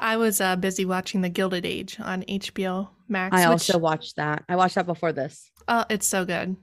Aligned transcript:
I 0.00 0.16
was 0.16 0.40
uh, 0.40 0.56
busy 0.56 0.84
watching 0.84 1.20
The 1.20 1.28
Gilded 1.28 1.66
Age 1.66 1.98
on 2.00 2.22
HBO 2.22 2.88
Max. 3.08 3.34
I 3.36 3.40
which- 3.40 3.52
also 3.52 3.78
watched 3.78 4.16
that. 4.16 4.44
I 4.48 4.56
watched 4.56 4.74
that 4.76 4.86
before 4.86 5.12
this. 5.12 5.50
Oh, 5.68 5.84
it's 5.90 6.06
so 6.06 6.24
good. 6.24 6.56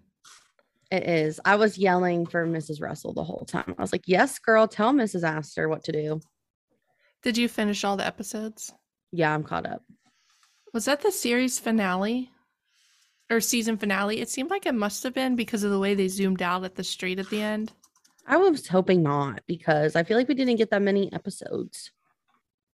It 0.91 1.07
is. 1.07 1.39
I 1.43 1.55
was 1.55 1.77
yelling 1.77 2.27
for 2.27 2.45
Mrs. 2.45 2.81
Russell 2.81 3.13
the 3.13 3.23
whole 3.23 3.45
time. 3.47 3.73
I 3.77 3.81
was 3.81 3.91
like, 3.91 4.03
"Yes, 4.05 4.37
girl, 4.37 4.67
tell 4.67 4.93
Mrs. 4.93 5.23
Astor 5.23 5.67
what 5.67 5.83
to 5.85 5.91
do." 5.91 6.21
Did 7.23 7.37
you 7.37 7.47
finish 7.47 7.83
all 7.83 7.97
the 7.97 8.05
episodes? 8.05 8.71
Yeah, 9.11 9.33
I'm 9.33 9.43
caught 9.43 9.65
up. 9.65 9.81
Was 10.73 10.85
that 10.85 11.01
the 11.01 11.11
series 11.11 11.57
finale 11.57 12.29
or 13.31 13.39
season 13.39 13.77
finale? 13.77 14.19
It 14.21 14.29
seemed 14.29 14.49
like 14.49 14.65
it 14.65 14.75
must 14.75 15.03
have 15.03 15.13
been 15.13 15.35
because 15.35 15.63
of 15.63 15.71
the 15.71 15.79
way 15.79 15.95
they 15.95 16.07
zoomed 16.09 16.41
out 16.41 16.63
at 16.63 16.75
the 16.75 16.83
street 16.83 17.19
at 17.19 17.29
the 17.29 17.41
end. 17.41 17.71
I 18.27 18.37
was 18.37 18.67
hoping 18.67 19.03
not 19.03 19.41
because 19.47 19.95
I 19.95 20.03
feel 20.03 20.17
like 20.17 20.27
we 20.27 20.35
didn't 20.35 20.57
get 20.57 20.69
that 20.69 20.81
many 20.81 21.11
episodes. 21.11 21.91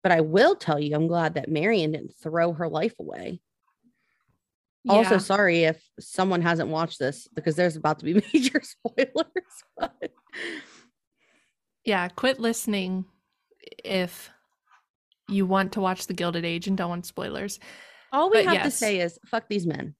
But 0.04 0.12
I 0.12 0.20
will 0.20 0.54
tell 0.54 0.78
you, 0.78 0.94
I'm 0.94 1.08
glad 1.08 1.34
that 1.34 1.48
Marion 1.48 1.90
didn't 1.92 2.14
throw 2.22 2.52
her 2.52 2.68
life 2.68 2.94
away. 3.00 3.40
Also, 4.86 5.16
sorry 5.16 5.64
if 5.64 5.82
someone 5.98 6.42
hasn't 6.42 6.68
watched 6.68 6.98
this 6.98 7.26
because 7.34 7.56
there's 7.56 7.74
about 7.74 8.00
to 8.00 8.04
be 8.04 8.12
major 8.34 8.60
spoilers. 8.62 9.24
But 9.78 10.12
yeah, 11.86 12.06
quit 12.08 12.38
listening 12.38 13.06
if 13.82 14.30
you 15.26 15.46
want 15.46 15.72
to 15.72 15.80
watch 15.80 16.06
The 16.06 16.12
Gilded 16.12 16.44
Age 16.44 16.68
and 16.68 16.76
don't 16.76 16.90
want 16.90 17.06
spoilers. 17.06 17.58
all 18.12 18.30
we 18.30 18.44
But 18.44 18.54
have 18.56 18.64
to 18.64 18.70
say 18.70 19.00
is 19.00 19.18
fuck 19.24 19.48
these 19.48 19.66
men. 19.66 19.94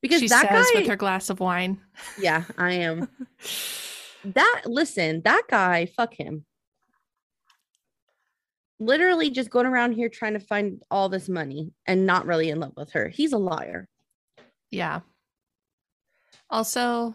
Because 0.00 0.20
she 0.20 0.26
that 0.28 0.48
says 0.50 0.70
guy, 0.72 0.80
with 0.80 0.88
her 0.88 0.96
glass 0.96 1.30
of 1.30 1.38
wine. 1.38 1.80
yeah, 2.18 2.44
I 2.58 2.72
am. 2.72 3.08
That 4.24 4.62
listen, 4.66 5.22
that 5.22 5.42
guy, 5.48 5.86
fuck 5.86 6.14
him. 6.14 6.44
Literally 8.84 9.30
just 9.30 9.50
going 9.50 9.66
around 9.66 9.92
here 9.92 10.08
trying 10.08 10.34
to 10.34 10.40
find 10.40 10.82
all 10.90 11.08
this 11.08 11.28
money 11.28 11.72
and 11.86 12.06
not 12.06 12.26
really 12.26 12.50
in 12.50 12.60
love 12.60 12.72
with 12.76 12.90
her. 12.92 13.08
He's 13.08 13.32
a 13.32 13.38
liar. 13.38 13.88
Yeah. 14.70 15.00
Also, 16.50 17.14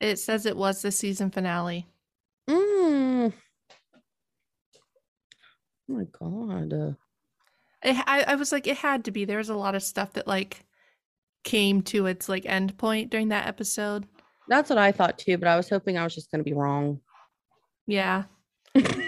it 0.00 0.18
says 0.18 0.46
it 0.46 0.56
was 0.56 0.82
the 0.82 0.92
season 0.92 1.30
finale. 1.30 1.86
Mm. 2.48 3.32
Oh 5.90 5.92
my 5.92 6.04
god. 6.18 6.72
Uh, 6.72 6.92
It, 7.82 7.96
I, 8.06 8.24
I 8.28 8.34
was 8.36 8.52
like, 8.52 8.66
it 8.66 8.76
had 8.76 9.04
to 9.04 9.10
be. 9.10 9.24
There 9.24 9.38
was 9.38 9.50
a 9.50 9.54
lot 9.54 9.74
of 9.74 9.82
stuff 9.82 10.12
that 10.14 10.26
like 10.26 10.64
came 11.42 11.82
to 11.82 12.06
its 12.06 12.28
like 12.28 12.46
end 12.46 12.76
point 12.78 13.10
during 13.10 13.28
that 13.28 13.46
episode. 13.46 14.06
That's 14.48 14.70
what 14.70 14.78
I 14.78 14.92
thought 14.92 15.18
too, 15.18 15.38
but 15.38 15.48
I 15.48 15.56
was 15.56 15.68
hoping 15.68 15.98
I 15.98 16.04
was 16.04 16.14
just 16.14 16.30
gonna 16.30 16.44
be 16.44 16.54
wrong. 16.54 17.00
Yeah. 17.86 18.24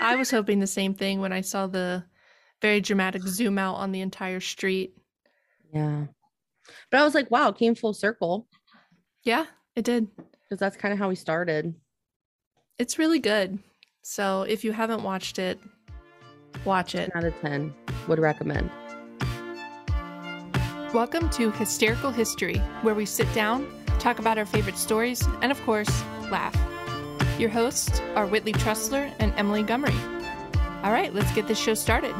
I 0.07 0.15
was 0.15 0.31
hoping 0.31 0.61
the 0.61 0.69
same 0.69 0.95
thing 0.95 1.21
when 1.21 1.33
I 1.33 1.41
saw 1.41 1.67
the 1.67 2.05
very 2.63 2.81
dramatic 2.81 3.23
zoom 3.23 3.59
out 3.59 3.75
on 3.75 3.91
the 3.91 4.03
entire 4.03 4.39
street. 4.39 4.95
Yeah. 5.75 6.05
But 6.93 7.01
I 7.01 7.05
was 7.05 7.13
like, 7.13 7.29
wow, 7.29 7.49
it 7.49 7.59
came 7.59 7.75
full 7.75 7.93
circle 7.93 8.47
Yeah, 9.25 9.47
it 9.75 9.85
did. 9.85 10.07
because 10.17 10.61
that's 10.61 10.77
kind 10.77 10.93
of 10.93 11.01
how 11.01 11.09
we 11.09 11.17
started. 11.17 11.75
It's 12.79 13.01
really 13.01 13.19
good. 13.19 13.59
So 14.03 14.43
if 14.43 14.63
you 14.63 14.71
haven't 14.71 15.03
watched 15.03 15.41
it, 15.41 15.59
watch 16.65 16.95
it. 16.95 17.11
10 17.13 17.25
out 17.25 17.25
of 17.25 17.41
10 17.41 17.75
would 18.07 18.21
recommend. 18.21 18.71
Welcome 20.95 21.31
to 21.31 21.51
Hysterical 21.51 22.13
History, 22.13 22.59
where 22.83 22.95
we 22.95 23.07
sit 23.07 23.27
down, 23.35 23.67
talk 23.99 24.21
about 24.21 24.39
our 24.39 24.47
favorite 24.47 24.79
stories, 24.79 25.27
and 25.43 25.51
of 25.51 25.61
course, 25.63 25.91
laugh. 26.31 26.55
Your 27.39 27.51
hosts 27.51 28.01
are 28.15 28.27
Whitley 28.27 28.53
Trussler 28.55 29.13
and 29.19 29.33
Emily 29.37 29.63
Gummery. 29.63 29.95
All 30.83 30.91
right, 30.93 31.13
let's 31.13 31.31
get 31.35 31.47
this 31.47 31.59
show 31.59 31.75
started. 31.75 32.15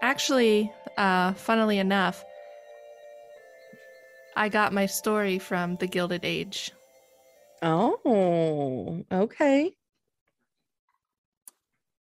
Actually, 0.00 0.72
uh, 0.96 1.34
funnily 1.34 1.78
enough, 1.78 2.24
I 4.34 4.48
got 4.48 4.72
my 4.72 4.86
story 4.86 5.38
from 5.38 5.76
The 5.76 5.86
Gilded 5.86 6.24
Age. 6.24 6.72
Oh, 7.60 9.04
okay. 9.12 9.72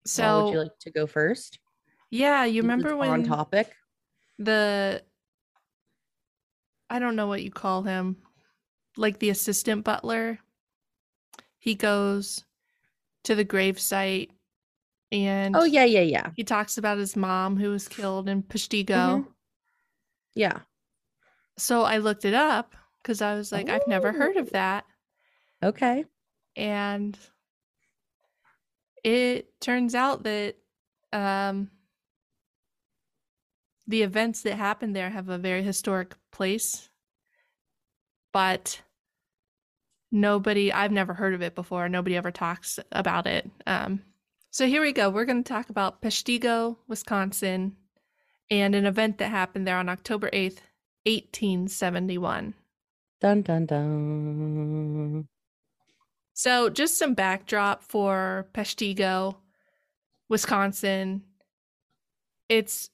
So, 0.07 0.23
Well, 0.23 0.45
would 0.45 0.53
you 0.53 0.59
like 0.61 0.79
to 0.81 0.91
go 0.91 1.07
first? 1.07 1.59
yeah, 2.11 2.45
you 2.45 2.63
remember 2.63 2.91
it's 2.91 2.99
when 2.99 3.11
on 3.11 3.23
topic? 3.25 3.75
the 4.39 5.03
I 6.89 6.99
don't 6.99 7.15
know 7.17 7.27
what 7.27 7.43
you 7.43 7.51
call 7.51 7.83
him, 7.83 8.17
like 8.97 9.19
the 9.19 9.31
assistant 9.31 9.85
butler. 9.85 10.39
He 11.61 11.75
goes 11.75 12.45
to 13.25 13.35
the 13.35 13.45
gravesite 13.45 14.31
and 15.13 15.55
Oh, 15.55 15.65
yeah, 15.65 15.85
yeah, 15.85 16.01
yeah. 16.01 16.31
he 16.37 16.43
talks 16.45 16.79
about 16.79 16.99
his 16.99 17.17
mom 17.17 17.57
who 17.57 17.71
was 17.71 17.87
killed 17.87 18.29
in 18.29 18.43
Peshtigo. 18.43 19.25
Mhm. 19.25 19.27
Yeah. 20.35 20.61
So 21.59 21.83
I 21.83 21.99
looked 21.99 22.25
it 22.25 22.35
up 22.35 22.75
because 23.03 23.21
I 23.21 23.35
was 23.35 23.53
like, 23.53 23.69
I've 23.69 23.87
never 23.87 24.13
heard 24.13 24.37
Oh. 24.37 24.41
of 24.41 24.51
that. 24.51 24.85
Okay. 25.63 26.05
And 26.57 27.19
it 29.05 29.61
turns 29.61 29.95
out 29.95 30.23
that 30.23 30.57
um, 31.13 31.71
the 33.87 34.03
events 34.03 34.43
that 34.43 34.55
happened 34.55 34.95
there 34.97 35.11
have 35.11 35.29
a 35.29 35.39
very 35.39 35.63
historic 35.63 36.15
place, 36.31 36.89
but 38.33 38.81
nobody, 40.11 40.73
I've 40.73 40.93
never 40.93 41.15
heard 41.15 41.35
of 41.35 41.43
it 41.43 41.55
before. 41.55 41.89
Nobody 41.89 42.17
ever 42.17 42.31
talks 42.31 42.79
about 42.93 43.27
it. 43.27 43.51
Um, 43.67 44.03
so 44.51 44.67
here 44.67 44.83
we 44.83 44.93
go. 44.93 45.11
We're 45.11 45.25
going 45.25 45.43
to 45.43 45.49
talk 45.49 45.71
about 45.71 46.03
Peshtigo, 46.03 46.77
Wisconsin, 46.89 47.77
and 48.51 48.75
an 48.75 48.87
event 48.87 49.19
that 49.19 49.31
happened 49.31 49.67
there 49.67 49.77
on 49.77 49.89
October 49.89 50.29
8th, 50.31 50.59
1871. 51.07 52.55
Dun, 53.21 53.43
dun, 53.43 53.67
dun. 53.67 55.29
So, 56.33 56.71
just 56.71 56.99
some 56.99 57.15
backdrop 57.15 57.83
for 57.83 58.49
Peshtigo, 58.55 59.37
Wisconsin. 60.29 61.23
It's 62.49 62.91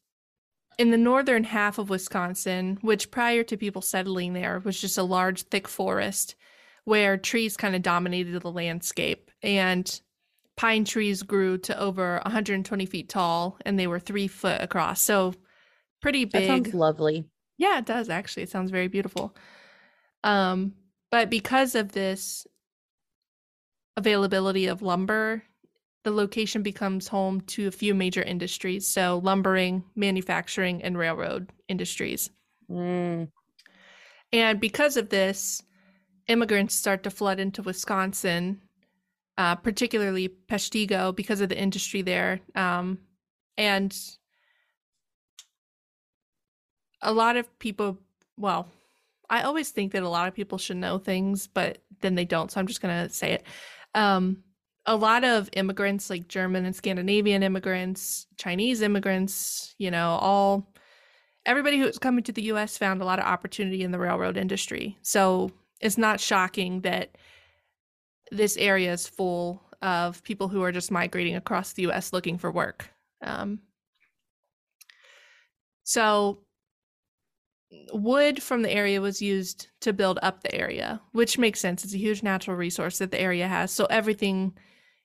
in 0.78 0.91
the 0.91 0.99
northern 0.99 1.44
half 1.44 1.78
of 1.78 1.88
Wisconsin, 1.88 2.78
which 2.82 3.10
prior 3.10 3.43
to 3.44 3.56
people 3.56 3.82
settling 3.82 4.32
there 4.32 4.60
was 4.65 4.81
just 4.81 4.99
a 4.99 5.03
large, 5.03 5.43
thick 5.43 5.69
forest 5.69 6.34
where 6.86 7.19
trees 7.19 7.56
kind 7.56 7.74
of 7.74 7.82
dominated 7.82 8.41
the 8.41 8.50
landscape. 8.50 9.30
And 9.42 10.00
pine 10.56 10.84
trees 10.84 11.22
grew 11.22 11.58
to 11.58 11.78
over 11.78 12.20
120 12.24 12.86
feet 12.86 13.08
tall 13.08 13.58
and 13.66 13.78
they 13.78 13.88
were 13.88 13.98
three 13.98 14.28
foot 14.28 14.62
across. 14.62 15.02
So, 15.02 15.34
pretty 16.00 16.25
big. 16.25 16.42
That 16.42 16.46
sounds 16.46 16.75
lovely. 16.75 17.26
Yeah, 17.58 17.78
it 17.78 17.86
does 17.86 18.08
actually. 18.08 18.44
It 18.44 18.50
sounds 18.50 18.70
very 18.70 18.88
beautiful. 18.88 19.36
Um, 20.22 20.75
but 21.10 21.28
because 21.28 21.75
of 21.75 21.91
this 21.91 22.46
availability 23.96 24.66
of 24.66 24.80
lumber, 24.80 25.42
the 26.04 26.12
location 26.12 26.62
becomes 26.62 27.08
home 27.08 27.41
to 27.42 27.66
a 27.66 27.72
few 27.72 27.94
major 27.94 28.22
industries. 28.22 28.86
So, 28.86 29.20
lumbering, 29.25 29.82
manufacturing, 29.96 30.84
and 30.84 30.96
railroad 30.96 31.50
industries. 31.69 32.30
Mm. 32.70 33.28
And 34.32 34.60
because 34.60 34.96
of 34.96 35.08
this, 35.08 35.62
immigrants 36.28 36.75
start 36.75 37.03
to 37.04 37.10
flood 37.10 37.38
into 37.41 37.62
Wisconsin, 37.62 38.60
uh, 39.38 39.54
particularly 39.56 40.28
Peshtigo, 40.48 41.14
because 41.14 41.41
of 41.41 41.48
the 41.48 41.59
industry 41.59 42.03
there. 42.03 42.41
Um, 42.54 42.98
and 43.56 43.97
a 47.03 47.12
lot 47.12 47.37
of 47.37 47.59
people, 47.59 47.98
well, 48.37 48.69
I 49.28 49.42
always 49.42 49.70
think 49.70 49.92
that 49.92 50.03
a 50.03 50.09
lot 50.09 50.28
of 50.28 50.34
people 50.34 50.59
should 50.59 50.76
know 50.76 50.98
things, 50.98 51.47
but 51.47 51.78
then 52.00 52.14
they 52.14 52.25
don't. 52.25 52.50
So 52.50 52.60
I'm 52.60 52.66
just 52.66 52.81
going 52.81 53.06
to 53.06 53.12
say 53.12 53.32
it. 53.32 53.47
Um, 53.94 54.43
a 54.87 54.94
lot 54.94 55.25
of 55.25 55.50
immigrants, 55.53 56.10
like 56.10 56.28
German 56.28 56.64
and 56.64 56.75
Scandinavian 56.75 57.43
immigrants, 57.43 58.26
Chinese 58.37 58.82
immigrants, 58.82 59.75
you 59.78 59.90
know, 59.90 60.11
all 60.20 60.73
everybody 61.44 61.78
who 61.78 61.87
was 61.87 61.99
coming 61.99 62.23
to 62.25 62.32
the 62.32 62.43
US 62.43 62.78
found 62.78 63.02
a 63.02 63.05
lot 63.05 63.19
of 63.19 63.25
opportunity 63.25 63.82
in 63.82 63.90
the 63.90 63.99
railroad 63.99 64.37
industry. 64.37 64.96
So 65.02 65.50
it's 65.81 65.99
not 65.99 66.20
shocking 66.20 66.81
that 66.82 67.17
this 68.31 68.56
area 68.56 68.93
is 68.93 69.06
full 69.06 69.62
of 69.82 70.23
people 70.23 70.49
who 70.49 70.62
are 70.62 70.73
just 70.73 70.90
migrating 70.90 71.37
across 71.37 71.73
the 71.73 71.87
US 71.88 72.12
looking 72.12 72.38
for 72.38 72.50
work. 72.50 72.90
Um, 73.23 73.61
so 75.84 76.40
wood 77.93 78.43
from 78.43 78.62
the 78.62 78.70
area 78.70 79.00
was 79.00 79.23
used 79.23 79.69
to 79.81 79.93
build 79.93 80.19
up 80.23 80.43
the 80.43 80.55
area, 80.55 81.00
which 81.12 81.38
makes 81.38 81.61
sense. 81.61 81.84
It's 81.84 81.94
a 81.94 81.99
huge 81.99 82.23
natural 82.23 82.56
resource 82.56 82.99
that 82.99 83.11
the 83.11 83.20
area 83.20 83.49
has. 83.49 83.70
So 83.70 83.87
everything 83.87 84.56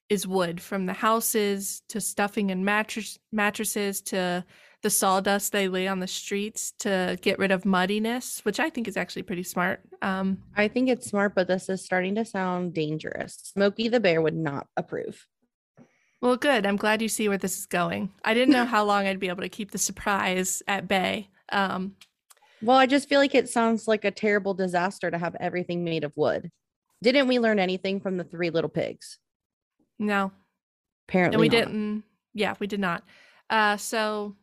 is 0.09 0.27
wood 0.27 0.61
from 0.61 0.85
the 0.85 0.93
houses 0.93 1.83
to 1.89 2.01
stuffing 2.01 2.51
and 2.51 2.65
mattress 2.65 3.17
mattresses 3.31 4.01
to 4.01 4.43
the 4.83 4.89
sawdust 4.89 5.51
they 5.51 5.67
lay 5.67 5.87
on 5.87 5.99
the 5.99 6.07
streets 6.07 6.73
to 6.79 7.17
get 7.21 7.37
rid 7.39 7.51
of 7.51 7.65
muddiness, 7.65 8.39
which 8.43 8.59
I 8.59 8.69
think 8.69 8.87
is 8.87 8.97
actually 8.97 9.23
pretty 9.23 9.43
smart. 9.43 9.81
Um, 10.01 10.39
I 10.57 10.67
think 10.67 10.89
it's 10.89 11.07
smart, 11.07 11.35
but 11.35 11.47
this 11.47 11.69
is 11.69 11.83
starting 11.85 12.15
to 12.15 12.25
sound 12.25 12.73
dangerous. 12.73 13.37
Smokey 13.43 13.89
the 13.89 13.99
Bear 13.99 14.21
would 14.21 14.35
not 14.35 14.67
approve. 14.77 15.27
Well, 16.21 16.35
good. 16.37 16.65
I'm 16.65 16.77
glad 16.77 17.01
you 17.01 17.09
see 17.09 17.27
where 17.29 17.37
this 17.37 17.57
is 17.57 17.65
going. 17.65 18.11
I 18.23 18.33
didn't 18.33 18.53
know 18.53 18.65
how 18.75 18.83
long 18.83 19.05
I'd 19.07 19.19
be 19.19 19.29
able 19.29 19.41
to 19.41 19.49
keep 19.49 19.71
the 19.71 19.77
surprise 19.77 20.61
at 20.67 20.87
bay. 20.87 21.29
Um, 21.51 21.95
Well, 22.61 22.77
I 22.77 22.85
just 22.85 23.09
feel 23.09 23.19
like 23.19 23.35
it 23.35 23.49
sounds 23.49 23.87
like 23.87 24.05
a 24.05 24.11
terrible 24.11 24.53
disaster 24.53 25.09
to 25.11 25.17
have 25.17 25.35
everything 25.39 25.83
made 25.83 26.03
of 26.03 26.13
wood. 26.15 26.51
Didn't 27.03 27.27
we 27.27 27.39
learn 27.39 27.57
anything 27.59 27.99
from 27.99 28.17
the 28.17 28.23
three 28.23 28.49
little 28.51 28.69
pigs? 28.69 29.17
no, 29.99 30.31
Apparently, 31.09 31.35
and 31.35 31.41
we 31.41 31.49
not. 31.49 31.65
didn't. 31.67 32.03
Yeah, 32.33 32.53
we 32.59 32.67
did 32.67 32.79
not. 32.79 33.03
Uh, 33.49 33.75
so 33.77 34.35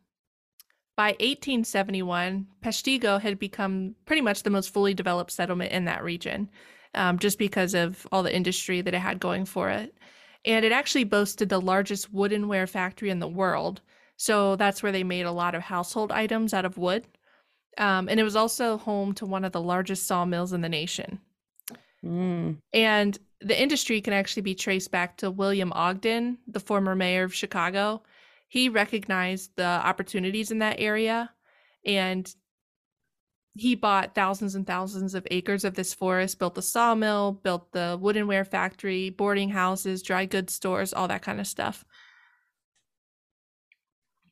by 0.99 1.11
1871, 1.11 2.45
Peshtigo 2.61 3.21
had 3.21 3.39
become 3.39 3.95
pretty 4.05 4.21
much 4.21 4.43
the 4.43 4.49
most 4.49 4.73
fully 4.73 4.93
developed 4.93 5.31
settlement 5.31 5.71
in 5.71 5.85
that 5.85 6.03
region, 6.03 6.49
um, 6.93 7.17
just 7.19 7.39
because 7.39 7.73
of 7.73 8.05
all 8.11 8.21
the 8.21 8.35
industry 8.35 8.81
that 8.81 8.93
it 8.93 8.99
had 8.99 9.17
going 9.17 9.45
for 9.45 9.69
it. 9.69 9.95
And 10.43 10.65
it 10.65 10.73
actually 10.73 11.05
boasted 11.05 11.47
the 11.47 11.61
largest 11.61 12.13
woodenware 12.13 12.67
factory 12.67 13.09
in 13.11 13.19
the 13.19 13.29
world. 13.29 13.79
So 14.17 14.57
that's 14.57 14.83
where 14.83 14.91
they 14.91 15.05
made 15.05 15.25
a 15.25 15.31
lot 15.31 15.55
of 15.55 15.61
household 15.61 16.11
items 16.11 16.53
out 16.53 16.65
of 16.65 16.77
wood. 16.77 17.07
Um, 17.77 18.09
and 18.09 18.19
it 18.19 18.23
was 18.23 18.35
also 18.35 18.77
home 18.77 19.13
to 19.13 19.25
one 19.25 19.45
of 19.45 19.53
the 19.53 19.61
largest 19.61 20.05
sawmills 20.05 20.51
in 20.51 20.59
the 20.59 20.67
nation. 20.67 21.21
Mm. 22.03 22.57
And 22.73 23.17
the 23.39 23.57
industry 23.57 24.01
can 24.01 24.11
actually 24.11 24.41
be 24.41 24.53
traced 24.53 24.91
back 24.91 25.15
to 25.19 25.31
William 25.31 25.71
Ogden, 25.71 26.39
the 26.45 26.59
former 26.59 26.93
mayor 26.93 27.23
of 27.23 27.33
Chicago. 27.33 28.01
He 28.49 28.67
recognized 28.67 29.51
the 29.55 29.63
opportunities 29.63 30.51
in 30.51 30.59
that 30.59 30.79
area 30.79 31.29
and 31.85 32.29
he 33.55 33.75
bought 33.75 34.15
thousands 34.15 34.55
and 34.55 34.65
thousands 34.65 35.13
of 35.13 35.27
acres 35.29 35.63
of 35.63 35.75
this 35.75 35.93
forest, 35.93 36.39
built 36.39 36.55
the 36.55 36.61
sawmill, 36.61 37.33
built 37.43 37.71
the 37.71 37.97
woodenware 38.01 38.47
factory, 38.47 39.11
boarding 39.11 39.49
houses, 39.49 40.01
dry 40.01 40.25
goods 40.25 40.53
stores, 40.53 40.93
all 40.93 41.07
that 41.07 41.21
kind 41.21 41.39
of 41.39 41.47
stuff. 41.47 41.85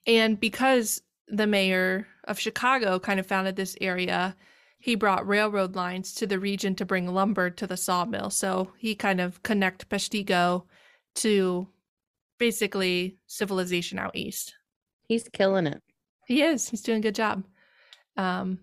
And 0.06 0.40
because 0.40 1.02
the 1.28 1.48
mayor 1.48 2.08
of 2.24 2.40
Chicago 2.40 3.00
kind 3.00 3.20
of 3.20 3.28
founded 3.28 3.56
this 3.56 3.76
area, 3.82 4.36
he 4.80 4.96
brought 4.96 5.28
railroad 5.28 5.76
lines 5.76 6.14
to 6.16 6.28
the 6.28 6.40
region 6.40 6.74
to 6.76 6.86
bring 6.86 7.08
lumber 7.08 7.50
to 7.52 7.68
the 7.68 7.78
sawmill. 7.78 8.30
So 8.30 8.72
he 8.78 8.96
kind 8.96 9.20
of 9.22 9.44
connect 9.44 9.90
Peshtigo 9.90 10.64
to 11.16 11.68
basically 12.38 13.18
civilization 13.28 14.00
out 14.00 14.16
east. 14.16 14.56
He's 15.08 15.28
killing 15.30 15.68
it. 15.68 15.82
He 16.28 16.42
is. 16.42 16.70
He's 16.70 16.82
doing 16.82 17.00
a 17.00 17.02
good 17.02 17.16
job. 17.16 17.46
Um, 18.18 18.60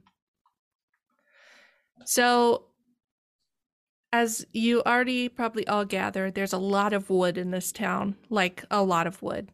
so, 2.04 2.66
as 4.12 4.46
you 4.52 4.82
already 4.82 5.28
probably 5.28 5.66
all 5.66 5.84
gathered, 5.84 6.34
there's 6.34 6.52
a 6.52 6.58
lot 6.58 6.92
of 6.92 7.10
wood 7.10 7.38
in 7.38 7.50
this 7.50 7.72
town, 7.72 8.16
like 8.28 8.64
a 8.70 8.82
lot 8.82 9.06
of 9.06 9.22
wood. 9.22 9.50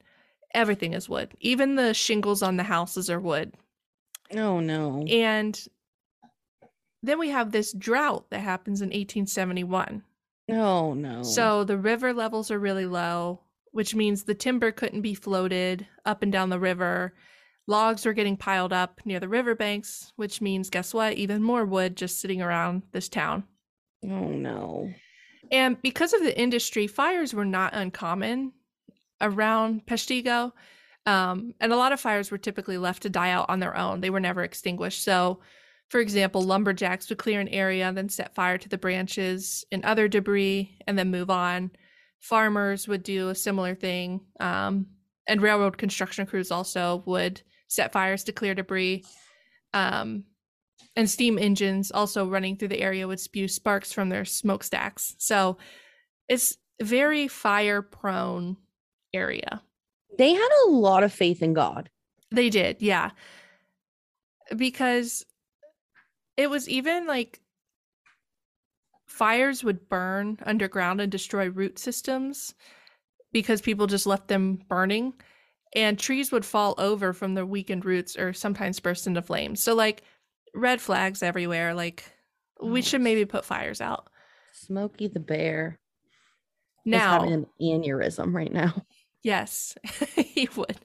Everything 0.53 0.95
is 0.95 1.09
wood. 1.09 1.33
Even 1.41 1.77
the 1.77 1.95
shingles 1.95 2.43
on 2.43 2.57
the 2.57 2.65
houses 2.65 3.09
are 3.09 3.21
wood. 3.21 3.55
Oh 4.35 4.61
no. 4.61 5.05
And 5.09 5.59
then 7.03 7.19
we 7.19 7.31
have 7.31 7.53
this 7.53 7.73
drought 7.73 8.29
that 8.31 8.41
happens 8.41 8.83
in 8.83 8.89
1871. 8.89 10.03
Oh 10.51 10.95
no. 10.95 11.23
So 11.23 11.65
the 11.65 11.79
river 11.79 12.13
levels 12.13 12.51
are 12.51 12.59
really 12.59 12.87
low, 12.87 13.41
which 13.73 13.95
means 13.95 14.25
the 14.25 14.35
timber 14.35 14.73
couldn't 14.73 15.03
be 15.03 15.15
floated 15.15 15.87
up 16.05 16.23
and 16.23 16.33
down 16.33 16.51
the 16.51 16.59
river. 16.59 17.15
Logs 17.67 18.05
were 18.05 18.13
getting 18.13 18.37
piled 18.37 18.73
up 18.73 19.01
near 19.05 19.21
the 19.21 19.29
riverbanks, 19.29 20.13
which 20.17 20.41
means 20.41 20.71
guess 20.71 20.93
what? 20.93 21.15
Even 21.15 21.43
more 21.43 21.65
wood 21.65 21.97
just 21.97 22.21
sitting 22.21 22.43
around 22.43 22.83
this 22.93 23.09
town. 23.09 23.45
oh 24.05 24.29
no. 24.29 24.91
And 25.53 25.81
because 25.83 26.13
of 26.13 26.23
the 26.23 26.39
industry, 26.39 26.87
fires 26.87 27.35
were 27.35 27.45
not 27.45 27.75
uncommon 27.75 28.53
around 29.21 29.87
Peshtigo. 29.87 30.53
Um, 31.07 31.55
and 31.61 31.73
a 31.73 31.77
lot 31.77 31.93
of 31.93 32.01
fires 32.01 32.31
were 32.31 32.39
typically 32.39 32.79
left 32.79 33.03
to 33.03 33.11
die 33.11 33.31
out 33.31 33.47
on 33.49 33.59
their 33.59 33.77
own. 33.77 34.01
They 34.01 34.11
were 34.11 34.21
never 34.21 34.43
extinguished. 34.43 35.03
So, 35.03 35.41
for 35.89 35.99
example, 35.99 36.43
lumberjacks 36.43 37.09
would 37.09 37.19
clear 37.19 37.41
an 37.41 37.49
area, 37.49 37.93
then 37.93 38.09
set 38.09 38.35
fire 38.35 38.59
to 38.59 38.69
the 38.69 38.79
branches 38.79 39.65
and 39.73 39.85
other 39.85 40.09
debris, 40.09 40.79
and 40.87 40.99
then 40.99 41.11
move 41.11 41.31
on. 41.31 41.71
Farmers 42.21 42.87
would 42.87 43.03
do 43.03 43.29
a 43.31 43.35
similar 43.35 43.75
thing. 43.75 44.21
Um, 44.39 44.87
and 45.27 45.43
railroad 45.43 45.79
construction 45.79 46.27
crews 46.27 46.51
also 46.51 47.03
would 47.07 47.43
set 47.69 47.93
fires 47.93 48.25
to 48.25 48.33
clear 48.33 48.55
debris. 48.55 49.05
Um, 49.73 50.25
and 50.97 51.09
steam 51.09 51.39
engines 51.39 51.91
also 51.91 52.27
running 52.27 52.57
through 52.57 52.69
the 52.69 52.81
area 52.81 53.07
would 53.07 53.21
spew 53.21 53.49
sparks 53.49 53.93
from 53.93 54.09
their 54.09 54.25
smokestacks. 54.25 55.15
So 55.19 55.59
it's 56.29 56.57
very 56.83 57.29
fire 57.29 57.83
prone 57.83 58.57
area. 59.15 59.63
They 60.19 60.33
had 60.35 60.49
a 60.67 60.71
lot 60.71 61.05
of 61.05 61.13
faith 61.13 61.43
in 61.43 61.53
God. 61.53 61.91
They 62.31 62.51
did, 62.51 62.77
yeah. 62.81 63.11
Because 64.55 65.25
it 66.37 66.51
was 66.51 66.69
even 66.69 67.07
like 67.07 67.41
fires 69.21 69.63
would 69.63 69.87
burn 69.91 70.39
underground 70.47 70.99
and 70.99 71.13
destroy 71.13 71.51
root 71.51 71.79
systems 71.79 72.55
because 73.33 73.61
people 73.61 73.87
just 73.87 74.07
left 74.07 74.29
them 74.29 74.59
burning 74.67 75.13
and 75.75 75.99
trees 75.99 76.33
would 76.33 76.43
fall 76.47 76.75
over 76.79 77.13
from 77.13 77.35
their 77.35 77.45
weakened 77.45 77.85
roots 77.85 78.17
or 78.17 78.33
sometimes 78.33 78.81
burst 78.81 79.07
into 79.07 79.21
flames. 79.21 79.63
So 79.63 79.75
like 79.75 80.05
red 80.55 80.81
flags 80.81 81.23
everywhere 81.23 81.75
like 81.75 82.03
we 82.63 82.81
Oh, 82.81 82.83
should 82.83 83.03
maybe 83.03 83.27
put 83.27 83.45
fires 83.45 83.83
out. 83.83 84.09
Smokey 84.55 85.09
the 85.09 85.21
bear 85.21 85.79
is 86.87 86.93
Now, 86.93 87.21
having 87.21 87.35
an 87.35 87.47
aneurysm 87.61 88.35
right 88.35 88.53
now. 88.53 88.87
Yes, 89.23 89.77
he 90.17 90.49
would. 90.57 90.79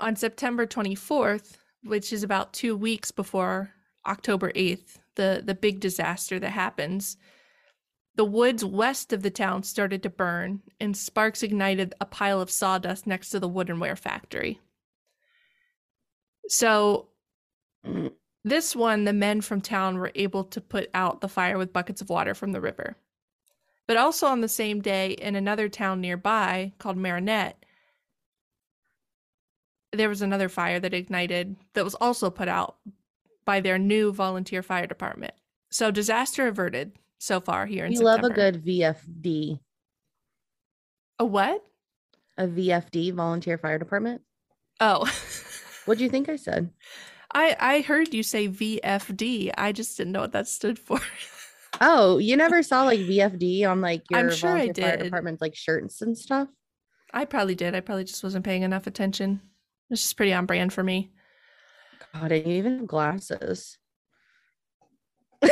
On 0.00 0.16
September 0.16 0.66
24th, 0.66 1.58
which 1.84 2.12
is 2.12 2.24
about 2.24 2.52
two 2.52 2.76
weeks 2.76 3.12
before 3.12 3.70
October 4.04 4.50
8th, 4.50 4.98
the, 5.18 5.42
the 5.44 5.54
big 5.54 5.80
disaster 5.80 6.38
that 6.38 6.50
happens, 6.50 7.18
the 8.14 8.24
woods 8.24 8.64
west 8.64 9.12
of 9.12 9.22
the 9.22 9.30
town 9.30 9.62
started 9.62 10.02
to 10.04 10.10
burn, 10.10 10.62
and 10.80 10.96
sparks 10.96 11.42
ignited 11.42 11.94
a 12.00 12.06
pile 12.06 12.40
of 12.40 12.50
sawdust 12.50 13.06
next 13.06 13.30
to 13.30 13.40
the 13.40 13.50
woodenware 13.50 13.98
factory. 13.98 14.60
So, 16.48 17.08
this 18.44 18.74
one, 18.74 19.04
the 19.04 19.12
men 19.12 19.40
from 19.40 19.60
town 19.60 19.98
were 19.98 20.12
able 20.14 20.44
to 20.44 20.60
put 20.60 20.88
out 20.94 21.20
the 21.20 21.28
fire 21.28 21.58
with 21.58 21.72
buckets 21.72 22.00
of 22.00 22.08
water 22.08 22.34
from 22.34 22.52
the 22.52 22.60
river. 22.60 22.96
But 23.86 23.96
also 23.96 24.26
on 24.26 24.40
the 24.40 24.48
same 24.48 24.80
day, 24.80 25.12
in 25.12 25.34
another 25.34 25.68
town 25.68 26.00
nearby 26.00 26.72
called 26.78 26.96
Marinette, 26.96 27.64
there 29.92 30.08
was 30.08 30.22
another 30.22 30.48
fire 30.48 30.80
that 30.80 30.94
ignited 30.94 31.56
that 31.74 31.84
was 31.84 31.94
also 31.94 32.30
put 32.30 32.48
out 32.48 32.76
by 33.48 33.60
their 33.60 33.78
new 33.78 34.12
volunteer 34.12 34.62
fire 34.62 34.86
department. 34.86 35.32
So 35.70 35.90
disaster 35.90 36.46
averted 36.48 36.92
so 37.16 37.40
far 37.40 37.64
here 37.64 37.86
in 37.86 37.92
You 37.92 37.98
September. 37.98 38.22
love 38.28 38.30
a 38.30 38.34
good 38.34 38.62
VFD, 38.62 39.58
a 41.18 41.24
what? 41.24 41.64
a 42.36 42.46
VFD, 42.46 43.14
volunteer 43.14 43.56
fire 43.56 43.78
department. 43.78 44.20
Oh, 44.80 45.10
What 45.86 45.96
do 45.96 46.04
you 46.04 46.10
think 46.10 46.28
I 46.28 46.36
said? 46.36 46.68
I 47.32 47.56
I 47.58 47.80
heard 47.80 48.12
you 48.12 48.22
say 48.22 48.48
VFD. 48.48 49.50
I 49.56 49.72
just 49.72 49.96
didn't 49.96 50.12
know 50.12 50.20
what 50.20 50.32
that 50.32 50.46
stood 50.46 50.78
for. 50.78 51.00
Oh, 51.80 52.18
you 52.18 52.36
never 52.36 52.62
saw 52.62 52.82
like 52.84 52.98
VFD 53.00 53.64
on 53.68 53.80
like 53.80 54.02
your 54.10 54.20
I'm 54.20 54.30
sure 54.32 54.50
I 54.50 54.58
volunteer 54.60 54.84
fire 54.84 54.96
did. 54.96 55.04
department's 55.04 55.40
like 55.40 55.54
shirts 55.54 56.02
and 56.02 56.16
stuff. 56.18 56.48
I 57.12 57.24
probably 57.24 57.54
did. 57.54 57.74
I 57.74 57.80
probably 57.80 58.04
just 58.04 58.24
wasn't 58.24 58.44
paying 58.44 58.62
enough 58.62 58.86
attention. 58.86 59.40
It's 59.90 60.02
just 60.02 60.16
pretty 60.16 60.32
on 60.32 60.46
brand 60.46 60.72
for 60.72 60.82
me. 60.82 61.12
God, 62.12 62.32
and 62.32 62.46
you 62.46 62.52
even 62.54 62.78
have 62.78 62.86
glasses. 62.86 63.78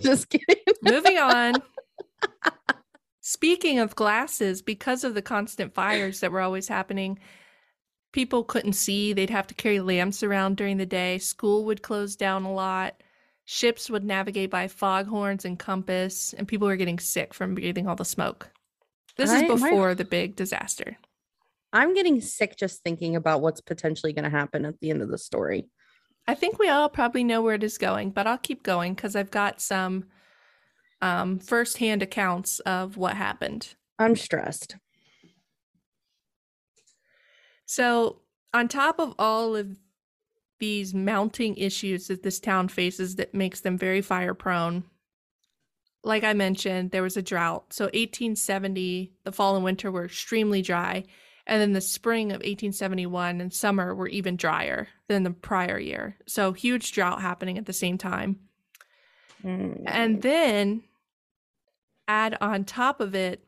Just 0.00 0.28
kidding. 0.30 0.56
Moving 0.82 1.18
on. 1.18 1.54
Speaking 3.20 3.78
of 3.78 3.96
glasses, 3.96 4.60
because 4.62 5.02
of 5.04 5.14
the 5.14 5.22
constant 5.22 5.74
fires 5.74 6.20
that 6.20 6.30
were 6.32 6.40
always 6.40 6.68
happening, 6.68 7.18
people 8.12 8.44
couldn't 8.44 8.74
see. 8.74 9.12
They'd 9.12 9.30
have 9.30 9.46
to 9.46 9.54
carry 9.54 9.80
lamps 9.80 10.22
around 10.22 10.56
during 10.56 10.76
the 10.76 10.86
day. 10.86 11.18
School 11.18 11.64
would 11.64 11.82
close 11.82 12.16
down 12.16 12.44
a 12.44 12.52
lot. 12.52 12.94
Ships 13.46 13.88
would 13.90 14.04
navigate 14.04 14.50
by 14.50 14.68
foghorns 14.68 15.44
and 15.44 15.58
compass, 15.58 16.34
and 16.34 16.48
people 16.48 16.66
were 16.68 16.76
getting 16.76 16.98
sick 16.98 17.32
from 17.34 17.54
breathing 17.54 17.86
all 17.88 17.96
the 17.96 18.04
smoke. 18.04 18.50
This 19.16 19.30
is 19.30 19.42
I- 19.42 19.46
my- 19.46 19.54
before 19.54 19.94
the 19.94 20.04
big 20.04 20.36
disaster. 20.36 20.98
I'm 21.74 21.92
getting 21.92 22.20
sick 22.20 22.56
just 22.56 22.82
thinking 22.82 23.16
about 23.16 23.42
what's 23.42 23.60
potentially 23.60 24.12
going 24.12 24.24
to 24.24 24.30
happen 24.30 24.64
at 24.64 24.78
the 24.80 24.90
end 24.90 25.02
of 25.02 25.10
the 25.10 25.18
story. 25.18 25.66
I 26.26 26.34
think 26.34 26.58
we 26.58 26.68
all 26.68 26.88
probably 26.88 27.24
know 27.24 27.42
where 27.42 27.56
it 27.56 27.64
is 27.64 27.78
going, 27.78 28.12
but 28.12 28.28
I'll 28.28 28.38
keep 28.38 28.62
going 28.62 28.94
because 28.94 29.16
I've 29.16 29.32
got 29.32 29.60
some 29.60 30.04
um, 31.02 31.40
firsthand 31.40 32.00
accounts 32.00 32.60
of 32.60 32.96
what 32.96 33.16
happened. 33.16 33.74
I'm 33.98 34.14
stressed. 34.14 34.76
So, 37.66 38.20
on 38.54 38.68
top 38.68 39.00
of 39.00 39.14
all 39.18 39.56
of 39.56 39.76
these 40.60 40.94
mounting 40.94 41.56
issues 41.56 42.06
that 42.06 42.22
this 42.22 42.38
town 42.38 42.68
faces 42.68 43.16
that 43.16 43.34
makes 43.34 43.60
them 43.60 43.76
very 43.76 44.00
fire 44.00 44.32
prone, 44.32 44.84
like 46.04 46.22
I 46.22 46.34
mentioned, 46.34 46.92
there 46.92 47.02
was 47.02 47.16
a 47.16 47.22
drought. 47.22 47.72
So 47.72 47.86
1870, 47.86 49.12
the 49.24 49.32
fall 49.32 49.56
and 49.56 49.64
winter 49.64 49.90
were 49.90 50.04
extremely 50.04 50.62
dry. 50.62 51.04
And 51.46 51.60
then 51.60 51.72
the 51.72 51.80
spring 51.80 52.30
of 52.30 52.36
1871 52.36 53.40
and 53.40 53.52
summer 53.52 53.94
were 53.94 54.08
even 54.08 54.36
drier 54.36 54.88
than 55.08 55.24
the 55.24 55.30
prior 55.30 55.78
year. 55.78 56.16
So 56.26 56.52
huge 56.52 56.92
drought 56.92 57.20
happening 57.20 57.58
at 57.58 57.66
the 57.66 57.72
same 57.72 57.98
time. 57.98 58.38
Mm. 59.44 59.82
And 59.86 60.22
then 60.22 60.82
add 62.08 62.38
on 62.40 62.64
top 62.64 63.00
of 63.00 63.14
it, 63.14 63.44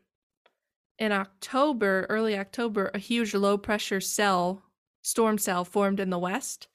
in 0.99 1.13
October, 1.13 2.07
early 2.09 2.39
October, 2.39 2.91
a 2.95 2.99
huge 2.99 3.35
low 3.35 3.59
pressure 3.59 4.01
cell, 4.01 4.63
storm 5.03 5.37
cell 5.39 5.65
formed 5.65 6.01
in 6.01 6.11
the 6.11 6.19
west. 6.19 6.69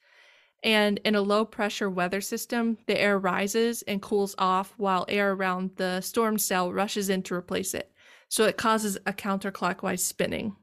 And 0.63 0.99
in 1.03 1.15
a 1.15 1.21
low 1.21 1.43
pressure 1.43 1.89
weather 1.89 2.21
system, 2.21 2.77
the 2.85 2.99
air 2.99 3.17
rises 3.17 3.81
and 3.83 4.01
cools 4.01 4.35
off 4.37 4.75
while 4.77 5.05
air 5.07 5.31
around 5.33 5.71
the 5.77 6.01
storm 6.01 6.37
cell 6.37 6.71
rushes 6.71 7.09
in 7.09 7.23
to 7.23 7.33
replace 7.33 7.73
it. 7.73 7.91
So 8.29 8.45
it 8.45 8.57
causes 8.57 8.97
a 9.07 9.13
counterclockwise 9.13 9.99
spinning. 9.99 10.55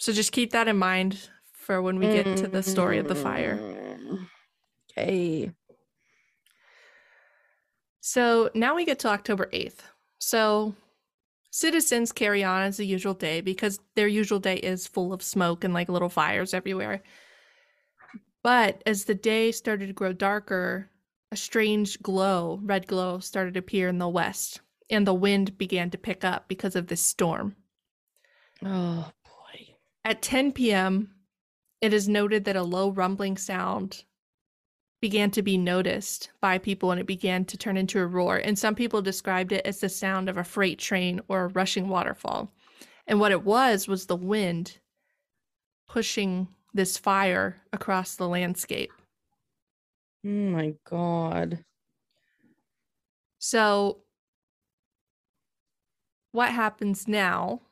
So 0.00 0.14
just 0.14 0.32
keep 0.32 0.52
that 0.52 0.66
in 0.66 0.78
mind 0.78 1.28
for 1.52 1.82
when 1.82 1.98
we 1.98 2.06
get 2.06 2.38
to 2.38 2.48
the 2.48 2.62
story 2.62 2.96
of 2.96 3.06
the 3.06 3.14
fire. 3.14 3.60
Okay. 4.90 5.52
So 8.00 8.50
now 8.54 8.74
we 8.74 8.86
get 8.86 8.98
to 9.00 9.08
October 9.08 9.50
8th. 9.52 9.80
So 10.18 10.74
citizens 11.50 12.12
carry 12.12 12.42
on 12.42 12.62
as 12.62 12.78
the 12.78 12.86
usual 12.86 13.12
day 13.12 13.42
because 13.42 13.78
their 13.94 14.08
usual 14.08 14.38
day 14.38 14.56
is 14.56 14.86
full 14.86 15.12
of 15.12 15.22
smoke 15.22 15.64
and 15.64 15.74
like 15.74 15.90
little 15.90 16.08
fires 16.08 16.54
everywhere. 16.54 17.02
But 18.42 18.82
as 18.86 19.04
the 19.04 19.14
day 19.14 19.52
started 19.52 19.88
to 19.88 19.92
grow 19.92 20.14
darker, 20.14 20.88
a 21.30 21.36
strange 21.36 22.00
glow, 22.00 22.58
red 22.62 22.86
glow, 22.86 23.18
started 23.18 23.52
to 23.52 23.60
appear 23.60 23.88
in 23.88 23.98
the 23.98 24.08
west, 24.08 24.62
and 24.88 25.06
the 25.06 25.12
wind 25.12 25.58
began 25.58 25.90
to 25.90 25.98
pick 25.98 26.24
up 26.24 26.48
because 26.48 26.74
of 26.74 26.86
this 26.86 27.02
storm. 27.02 27.54
Oh. 28.64 29.12
At 30.04 30.22
10 30.22 30.52
p.m., 30.52 31.10
it 31.80 31.92
is 31.92 32.08
noted 32.08 32.44
that 32.44 32.56
a 32.56 32.62
low 32.62 32.90
rumbling 32.90 33.36
sound 33.36 34.04
began 35.00 35.30
to 35.30 35.42
be 35.42 35.56
noticed 35.56 36.30
by 36.40 36.58
people 36.58 36.90
and 36.90 37.00
it 37.00 37.06
began 37.06 37.44
to 37.46 37.56
turn 37.56 37.76
into 37.76 37.98
a 38.00 38.06
roar. 38.06 38.36
And 38.36 38.58
some 38.58 38.74
people 38.74 39.00
described 39.00 39.52
it 39.52 39.64
as 39.64 39.80
the 39.80 39.88
sound 39.88 40.28
of 40.28 40.36
a 40.36 40.44
freight 40.44 40.78
train 40.78 41.20
or 41.28 41.44
a 41.44 41.48
rushing 41.48 41.88
waterfall. 41.88 42.52
And 43.06 43.18
what 43.18 43.32
it 43.32 43.44
was 43.44 43.88
was 43.88 44.06
the 44.06 44.16
wind 44.16 44.78
pushing 45.88 46.48
this 46.74 46.98
fire 46.98 47.62
across 47.72 48.14
the 48.14 48.28
landscape. 48.28 48.92
Oh 50.24 50.28
my 50.28 50.74
God. 50.84 51.64
So, 53.38 54.02
what 56.32 56.50
happens 56.50 57.08
now 57.08 57.62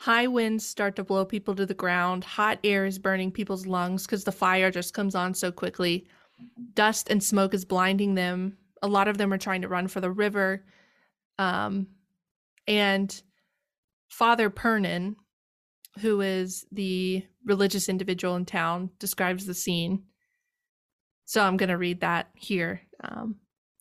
High 0.00 0.28
winds 0.28 0.64
start 0.64 0.96
to 0.96 1.04
blow 1.04 1.26
people 1.26 1.54
to 1.54 1.66
the 1.66 1.74
ground. 1.74 2.24
Hot 2.24 2.58
air 2.64 2.86
is 2.86 2.98
burning 2.98 3.30
people's 3.30 3.66
lungs 3.66 4.06
because 4.06 4.24
the 4.24 4.32
fire 4.32 4.70
just 4.70 4.94
comes 4.94 5.14
on 5.14 5.34
so 5.34 5.52
quickly. 5.52 6.06
Dust 6.72 7.10
and 7.10 7.22
smoke 7.22 7.52
is 7.52 7.66
blinding 7.66 8.14
them. 8.14 8.56
A 8.80 8.88
lot 8.88 9.08
of 9.08 9.18
them 9.18 9.30
are 9.30 9.36
trying 9.36 9.60
to 9.60 9.68
run 9.68 9.88
for 9.88 10.00
the 10.00 10.10
river. 10.10 10.64
Um, 11.38 11.86
and 12.66 13.22
Father 14.08 14.48
Pernin, 14.48 15.16
who 15.98 16.22
is 16.22 16.64
the 16.72 17.22
religious 17.44 17.90
individual 17.90 18.36
in 18.36 18.46
town, 18.46 18.88
describes 18.98 19.44
the 19.44 19.52
scene. 19.52 20.04
So 21.26 21.42
I'm 21.42 21.58
going 21.58 21.68
to 21.68 21.76
read 21.76 22.00
that 22.00 22.30
here. 22.34 22.80
Um, 23.04 23.36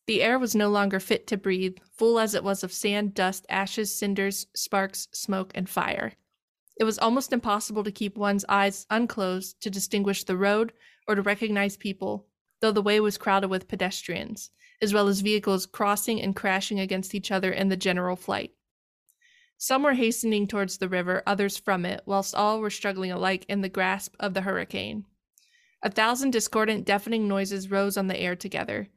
the 0.10 0.24
air 0.24 0.40
was 0.40 0.56
no 0.56 0.70
longer 0.70 1.00
fit 1.00 1.28
to 1.28 1.38
breathe, 1.38 1.78
full 1.96 2.20
as 2.20 2.34
it 2.34 2.44
was 2.44 2.64
of 2.64 2.74
sand, 2.74 3.14
dust, 3.14 3.46
ashes, 3.48 3.94
cinders, 3.94 4.48
sparks, 4.56 5.08
smoke, 5.12 5.52
and 5.54 5.70
fire. 5.70 6.14
It 6.80 6.84
was 6.84 6.98
almost 6.98 7.32
impossible 7.32 7.84
to 7.84 7.92
keep 7.92 8.18
one's 8.18 8.44
eyes 8.50 8.88
unclosed 8.90 9.62
to 9.62 9.70
distinguish 9.70 10.24
the 10.24 10.36
road 10.36 10.74
or 11.08 11.14
to 11.14 11.22
recognize 11.22 11.78
people, 11.78 12.26
though 12.60 12.72
the 12.72 12.82
way 12.82 13.00
was 13.00 13.20
crowded 13.20 13.50
with 13.50 13.68
pedestrians, 13.68 14.50
as 14.82 14.96
well 14.96 15.08
as 15.08 15.22
vehicles 15.22 15.68
crossing 15.68 16.20
and 16.20 16.36
crashing 16.36 16.80
against 16.80 17.14
each 17.14 17.32
other 17.32 17.52
in 17.52 17.70
the 17.70 17.78
general 17.78 18.16
flight. 18.16 18.54
Some 19.60 19.84
were 19.84 19.94
hastening 19.94 20.48
towards 20.48 20.80
the 20.80 20.90
river, 20.90 21.22
others 21.28 21.56
from 21.60 21.86
it, 21.86 22.02
whilst 22.08 22.34
all 22.34 22.62
were 22.62 22.72
struggling 22.72 23.12
alike 23.12 23.46
in 23.48 23.62
the 23.62 23.70
grasp 23.70 24.16
of 24.20 24.34
the 24.34 24.42
hurricane. 24.42 25.06
A 25.84 25.92
thousand 25.92 26.32
discordant, 26.32 26.84
deafening 26.84 27.28
noises 27.28 27.70
rose 27.70 27.96
on 27.96 28.08
the 28.08 28.20
air 28.20 28.36
together 28.36 28.90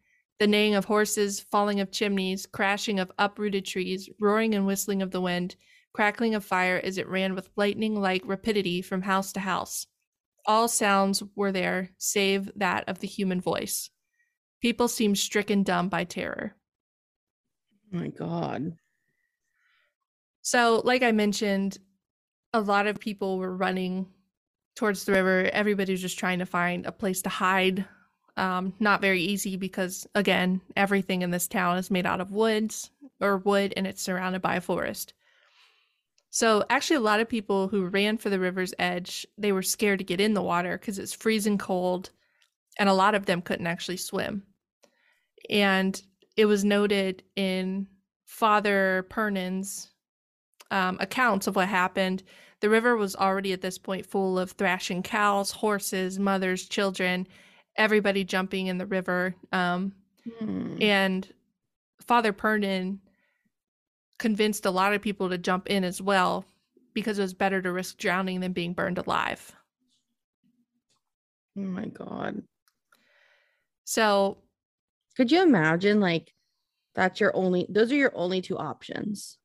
the 0.43 0.49
neighing 0.49 0.75
of 0.75 0.87
horses, 0.87 1.39
falling 1.39 1.79
of 1.79 1.93
chimneys, 1.93 2.47
crashing 2.47 2.99
of 2.99 3.13
uprooted 3.17 3.65
trees, 3.65 4.11
roaring 4.19 4.57
and 4.57 4.67
whistling 4.67 5.01
of 5.01 5.13
the 5.13 5.21
wind, 5.21 5.55
crackling 5.93 6.35
of 6.35 6.45
fire 6.45 6.81
as 6.83 6.99
it 6.99 7.09
ran 7.09 7.37
with 7.37 7.49
lightning 7.55 7.95
like 7.95 8.23
rapidity 8.25 8.83
from 8.83 9.03
house 9.03 9.33
to 9.33 9.39
house. 9.39 9.87
All 10.45 10.67
sounds 10.67 11.23
were 11.37 11.53
there 11.53 11.91
save 11.97 12.51
that 12.57 12.89
of 12.89 12.99
the 12.99 13.07
human 13.07 13.41
voice. 13.41 13.89
People 14.61 14.89
seemed 14.89 15.17
stricken 15.17 15.63
dumb 15.63 15.89
by 15.89 16.03
terror. 16.03 16.57
Oh 17.95 17.99
my 17.99 18.09
God. 18.09 18.73
So, 20.41 20.83
like 20.85 21.05
I 21.05 21.13
mentioned, 21.13 21.79
a 22.53 22.61
lot 22.61 22.89
of 22.89 22.99
people 22.99 23.39
were 23.39 23.57
running 23.57 24.09
towards 24.75 25.05
the 25.05 25.13
river. 25.13 25.49
Everybody 25.53 25.93
was 25.93 26.03
just 26.03 26.19
trying 26.19 26.41
to 26.41 26.47
find 26.47 26.85
a 26.85 26.91
place 26.91 27.23
to 27.23 27.29
hide 27.29 27.85
um, 28.37 28.73
not 28.81 29.01
very 29.01 29.21
easy 29.21 29.57
because, 29.57 30.07
again, 30.15 30.61
everything 30.77 31.23
in 31.23 31.31
this 31.31 31.49
town 31.49 31.77
is 31.79 31.91
made 31.91 32.07
out 32.07 32.21
of 32.21 32.33
woods 32.33 32.91
or 33.21 33.39
wood 33.39 33.75
and 33.77 33.87
it's 33.87 34.03
surrounded 34.03 34.43
by 34.43 34.57
a 34.57 34.61
forest. 34.61 35.15
So, 36.31 36.65
actually, 36.71 36.97
a 36.97 37.01
lot 37.01 37.21
of 37.21 37.29
people 37.29 37.69
who 37.69 37.87
ran 37.87 38.17
for 38.17 38.31
the 38.31 38.41
river's 38.41 38.73
edge, 38.79 39.27
they 39.37 39.53
were 39.53 39.63
scared 39.63 39.99
to 39.99 40.05
get 40.05 40.21
in 40.21 40.33
the 40.33 40.43
water 40.43 40.79
because 40.79 40.99
it's 40.99 41.13
freezing 41.13 41.59
cold, 41.59 42.09
and 42.79 42.89
a 42.89 42.95
lot 42.95 43.15
of 43.15 43.27
them 43.27 43.43
couldn't 43.43 43.67
actually 43.67 43.99
swim. 43.99 44.43
And 45.51 46.01
it 46.39 46.47
was 46.47 46.65
noted 46.65 47.23
in 47.37 47.87
Father 48.25 49.07
Pernin's 49.11 49.91
um, 50.71 50.97
accounts 51.01 51.47
of 51.47 51.55
what 51.55 51.69
happened. 51.69 52.23
The 52.61 52.71
river 52.71 52.97
was 52.97 53.15
already 53.15 53.53
at 53.53 53.61
this 53.61 53.77
point 53.77 54.07
full 54.07 54.39
of 54.39 54.53
thrashing 54.53 55.03
cows, 55.03 55.51
horses, 55.51 56.19
mothers, 56.19 56.67
children, 56.67 57.27
everybody 57.77 58.25
jumping 58.25 58.67
in 58.67 58.79
the 58.79 58.87
river. 58.87 59.35
Um, 59.53 59.93
hmm. 60.39 60.77
And 60.81 61.27
Father 62.07 62.33
Pernin 62.33 62.99
convinced 64.19 64.67
a 64.67 64.71
lot 64.71 64.95
of 64.95 65.03
people 65.03 65.29
to 65.29 65.39
jump 65.39 65.69
in 65.69 65.85
as 65.85 66.01
well 66.01 66.45
because 66.95 67.19
it 67.19 67.23
was 67.23 67.35
better 67.35 67.61
to 67.63 67.73
risk 67.73 67.99
drowning 67.99 68.41
than 68.41 68.53
being 68.53 68.73
burned 68.73 68.99
alive. 68.99 69.53
Oh 71.57 71.61
my 71.61 71.87
God. 71.87 72.43
So, 73.85 74.39
could 75.17 75.31
you 75.31 75.43
imagine 75.43 76.01
like 76.01 76.33
that's 76.95 77.21
your 77.21 77.35
only, 77.37 77.67
those 77.69 77.93
are 77.93 77.97
your 77.97 78.13
only 78.15 78.41
two 78.41 78.57
options? 78.57 79.39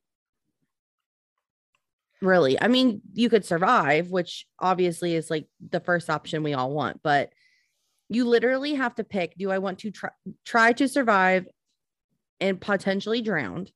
Really? 2.21 2.59
I 2.59 2.67
mean, 2.67 3.01
you 3.13 3.29
could 3.29 3.45
survive, 3.45 4.09
which 4.09 4.45
obviously 4.59 5.15
is 5.15 5.29
like 5.29 5.47
the 5.69 5.79
first 5.79 6.09
option 6.09 6.43
we 6.43 6.53
all 6.53 6.71
want, 6.71 7.01
but 7.03 7.31
you 8.09 8.25
literally 8.25 8.75
have 8.75 8.95
to 8.95 9.03
pick 9.03 9.37
do 9.37 9.51
I 9.51 9.57
want 9.57 9.79
to 9.79 9.91
try, 9.91 10.09
try 10.45 10.73
to 10.73 10.87
survive 10.87 11.47
and 12.39 12.59
potentially 12.59 13.21
drowned, 13.21 13.71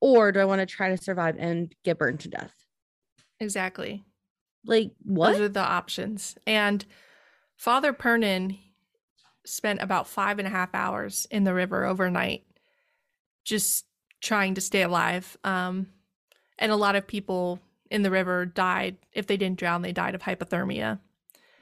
or 0.00 0.32
do 0.32 0.40
I 0.40 0.44
want 0.44 0.60
to 0.60 0.66
try 0.66 0.90
to 0.90 1.02
survive 1.02 1.36
and 1.38 1.74
get 1.84 1.98
burned 1.98 2.20
to 2.20 2.28
death? 2.28 2.52
Exactly. 3.40 4.04
Like, 4.64 4.92
what? 5.02 5.32
Those 5.32 5.40
are 5.42 5.48
the 5.48 5.60
options. 5.60 6.36
And 6.46 6.84
Father 7.56 7.92
Pernin 7.92 8.58
spent 9.44 9.80
about 9.80 10.08
five 10.08 10.38
and 10.38 10.46
a 10.46 10.50
half 10.50 10.74
hours 10.74 11.26
in 11.30 11.44
the 11.44 11.54
river 11.54 11.84
overnight, 11.84 12.44
just 13.44 13.84
trying 14.20 14.54
to 14.54 14.60
stay 14.60 14.82
alive. 14.82 15.36
Um, 15.44 15.88
and 16.58 16.72
a 16.72 16.76
lot 16.76 16.96
of 16.96 17.06
people 17.06 17.60
in 17.90 18.02
the 18.02 18.10
river 18.10 18.44
died. 18.44 18.96
If 19.12 19.26
they 19.26 19.36
didn't 19.36 19.58
drown, 19.58 19.82
they 19.82 19.92
died 19.92 20.14
of 20.14 20.22
hypothermia. 20.22 20.98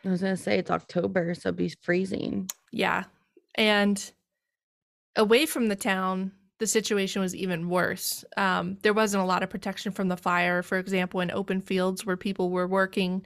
I 0.05 0.11
was 0.11 0.21
gonna 0.21 0.37
say 0.37 0.59
it's 0.59 0.71
October, 0.71 1.35
so 1.35 1.49
it'd 1.49 1.57
be 1.57 1.75
freezing. 1.83 2.49
Yeah. 2.73 3.05
And 3.55 4.13
away 5.17 5.47
from 5.47 5.69
the 5.69 5.77
town, 5.77 6.33
the 6.59 6.67
situation 6.67 7.23
was 7.23 7.35
even 7.35 7.69
worse. 7.69 8.25
Um, 8.37 8.79
there 8.83 8.93
wasn't 8.93 9.23
a 9.23 9.27
lot 9.27 9.43
of 9.43 9.51
protection 9.51 9.93
from 9.93 10.09
the 10.09 10.17
fire. 10.17 10.63
For 10.63 10.79
example, 10.79 11.21
in 11.21 11.31
open 11.31 11.61
fields 11.61 12.05
where 12.07 12.17
people 12.17 12.51
were 12.51 12.67
working, 12.67 13.25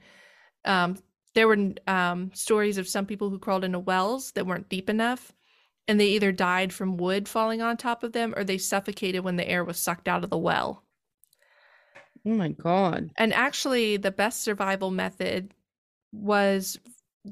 um, 0.65 0.99
there 1.35 1.49
were 1.49 1.73
um, 1.87 2.31
stories 2.35 2.79
of 2.79 2.89
some 2.89 3.07
people 3.07 3.31
who 3.31 3.39
crawled 3.39 3.65
into 3.65 3.79
wells 3.79 4.33
that 4.33 4.47
weren't 4.47 4.69
deep 4.69 4.89
enough, 4.89 5.33
and 5.87 6.01
they 6.01 6.09
either 6.09 6.33
died 6.33 6.73
from 6.73 6.97
wood 6.97 7.29
falling 7.29 7.63
on 7.63 7.77
top 7.77 8.03
of 8.03 8.13
them 8.13 8.35
or 8.37 8.45
they 8.45 8.59
suffocated 8.59 9.25
when 9.25 9.37
the 9.37 9.49
air 9.49 9.65
was 9.65 9.79
sucked 9.79 10.09
out 10.09 10.25
of 10.25 10.31
the 10.31 10.39
well. 10.39 10.85
Oh 12.27 12.31
my 12.31 12.49
God. 12.49 13.11
And 13.17 13.33
actually, 13.33 13.97
the 13.97 14.11
best 14.11 14.43
survival 14.43 14.91
method 14.91 15.55
was 16.13 16.79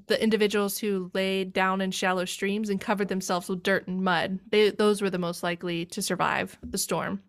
the 0.06 0.22
individuals 0.22 0.78
who 0.78 1.10
laid 1.14 1.52
down 1.52 1.80
in 1.80 1.90
shallow 1.90 2.24
streams 2.24 2.68
and 2.68 2.80
covered 2.80 3.08
themselves 3.08 3.48
with 3.48 3.62
dirt 3.62 3.86
and 3.88 4.02
mud. 4.02 4.38
They 4.50 4.70
those 4.70 5.00
were 5.00 5.10
the 5.10 5.18
most 5.18 5.42
likely 5.42 5.86
to 5.86 6.02
survive 6.02 6.58
the 6.62 6.78
storm. 6.78 7.22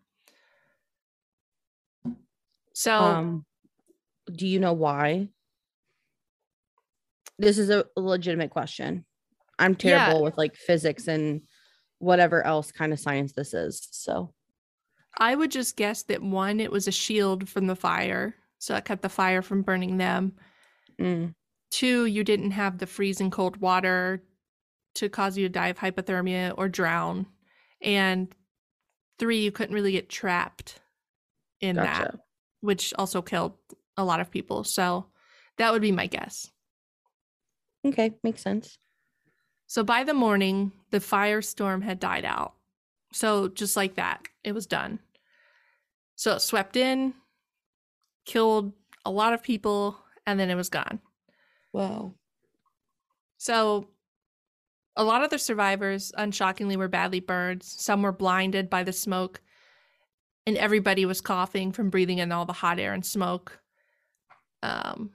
So 2.73 2.99
Um, 3.03 3.45
do 4.31 4.47
you 4.47 4.59
know 4.59 4.73
why? 4.73 5.29
This 7.39 7.57
is 7.57 7.69
a 7.69 7.85
legitimate 7.95 8.49
question. 8.49 9.05
I'm 9.59 9.73
Yeah. 9.73 10.07
terrible 10.07 10.23
with 10.23 10.37
like 10.37 10.55
physics 10.55 11.07
and 11.07 11.41
whatever 11.99 12.45
else 12.45 12.71
kind 12.71 12.93
of 12.93 12.99
science 12.99 13.33
this 13.33 13.53
is. 13.53 13.87
So, 13.91 14.33
I 15.19 15.35
would 15.35 15.51
just 15.51 15.75
guess 15.77 16.03
that 16.03 16.21
one, 16.21 16.59
it 16.59 16.71
was 16.71 16.87
a 16.87 16.91
shield 16.91 17.49
from 17.49 17.65
the 17.67 17.75
fire, 17.75 18.35
so 18.59 18.75
it 18.75 18.85
kept 18.85 19.01
the 19.01 19.09
fire 19.09 19.41
from 19.41 19.63
burning 19.63 19.97
them. 19.97 20.35
Mm, 20.99 21.33
Two, 21.69 22.05
you 22.05 22.23
didn't 22.23 22.51
have 22.51 22.77
the 22.77 22.87
freezing 22.87 23.29
cold 23.29 23.57
water 23.57 24.23
to 24.95 25.09
cause 25.09 25.37
you 25.37 25.47
to 25.47 25.51
die 25.51 25.67
of 25.67 25.77
hypothermia 25.77 26.53
or 26.57 26.69
drown. 26.69 27.27
And 27.81 28.33
three, 29.19 29.39
you 29.39 29.51
couldn't 29.51 29.75
really 29.75 29.91
get 29.91 30.09
trapped 30.09 30.79
in 31.59 31.75
that, 31.75 32.15
which 32.61 32.93
also 32.97 33.21
killed 33.21 33.53
a 33.97 34.03
lot 34.03 34.19
of 34.19 34.31
people. 34.31 34.63
So 34.63 35.07
that 35.57 35.71
would 35.71 35.81
be 35.81 35.91
my 35.91 36.07
guess. 36.07 36.49
Okay, 37.85 38.13
makes 38.23 38.41
sense. 38.41 38.77
So 39.67 39.83
by 39.83 40.03
the 40.03 40.13
morning, 40.13 40.71
the 40.91 40.99
firestorm 40.99 41.83
had 41.83 41.99
died 41.99 42.25
out. 42.25 42.53
So 43.11 43.49
just 43.49 43.75
like 43.75 43.95
that, 43.95 44.23
it 44.43 44.53
was 44.53 44.65
done. 44.65 44.99
So 46.15 46.35
it 46.35 46.39
swept 46.39 46.75
in, 46.75 47.13
killed 48.25 48.73
a 49.05 49.11
lot 49.11 49.33
of 49.33 49.43
people, 49.43 49.97
and 50.27 50.39
then 50.39 50.51
it 50.51 50.55
was 50.55 50.69
gone. 50.69 50.99
Wow. 51.73 52.13
So 53.37 53.87
a 54.95 55.03
lot 55.03 55.23
of 55.23 55.29
the 55.29 55.39
survivors, 55.39 56.11
unshockingly, 56.17 56.75
were 56.75 56.87
badly 56.87 57.21
burned. 57.21 57.63
Some 57.63 58.03
were 58.03 58.11
blinded 58.11 58.69
by 58.69 58.83
the 58.83 58.93
smoke, 58.93 59.41
and 60.45 60.57
everybody 60.57 61.05
was 61.05 61.21
coughing 61.21 61.71
from 61.71 61.89
breathing 61.89 62.19
in 62.19 62.31
all 62.31 62.45
the 62.45 62.53
hot 62.53 62.77
air 62.77 62.93
and 62.93 63.05
smoke. 63.05 63.59
Um, 64.61 65.11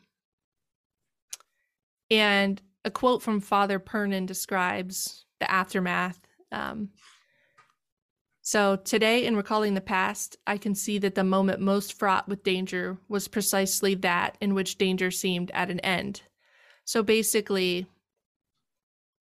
and 2.10 2.60
a 2.84 2.90
quote 2.90 3.22
from 3.22 3.40
Father 3.40 3.78
Pernin 3.78 4.26
describes 4.26 5.26
the 5.40 5.50
aftermath. 5.50 6.18
Um, 6.50 6.90
so, 8.44 8.74
today, 8.74 9.24
in 9.24 9.36
recalling 9.36 9.74
the 9.74 9.80
past, 9.80 10.36
I 10.48 10.58
can 10.58 10.74
see 10.74 10.98
that 10.98 11.14
the 11.14 11.22
moment 11.22 11.60
most 11.60 11.92
fraught 11.92 12.28
with 12.28 12.42
danger 12.42 12.98
was 13.08 13.28
precisely 13.28 13.94
that 13.94 14.36
in 14.40 14.52
which 14.52 14.78
danger 14.78 15.12
seemed 15.12 15.52
at 15.52 15.70
an 15.70 15.78
end. 15.80 16.22
So, 16.84 17.04
basically, 17.04 17.86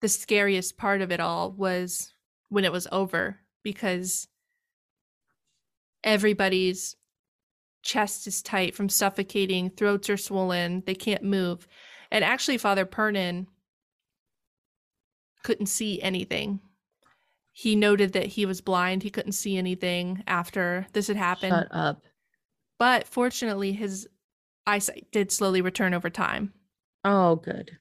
the 0.00 0.08
scariest 0.08 0.76
part 0.76 1.02
of 1.02 1.12
it 1.12 1.20
all 1.20 1.52
was 1.52 2.12
when 2.48 2.64
it 2.64 2.72
was 2.72 2.88
over 2.90 3.38
because 3.62 4.26
everybody's 6.02 6.96
chest 7.84 8.26
is 8.26 8.42
tight 8.42 8.74
from 8.74 8.88
suffocating, 8.88 9.70
throats 9.70 10.10
are 10.10 10.16
swollen, 10.16 10.82
they 10.84 10.96
can't 10.96 11.22
move. 11.22 11.68
And 12.10 12.24
actually, 12.24 12.58
Father 12.58 12.86
Pernin 12.86 13.46
couldn't 15.44 15.66
see 15.66 16.02
anything. 16.02 16.58
He 17.52 17.76
noted 17.76 18.14
that 18.14 18.26
he 18.26 18.46
was 18.46 18.60
blind, 18.60 19.02
he 19.02 19.10
couldn't 19.10 19.32
see 19.32 19.58
anything 19.58 20.24
after 20.26 20.86
this 20.92 21.06
had 21.06 21.16
happened. 21.16 21.52
Shut 21.52 21.68
up. 21.70 22.02
But 22.78 23.06
fortunately, 23.06 23.72
his 23.72 24.08
eyesight 24.66 25.06
did 25.12 25.30
slowly 25.30 25.60
return 25.60 25.94
over 25.94 26.10
time. 26.10 26.52
Oh, 27.04 27.36
good. 27.36 27.78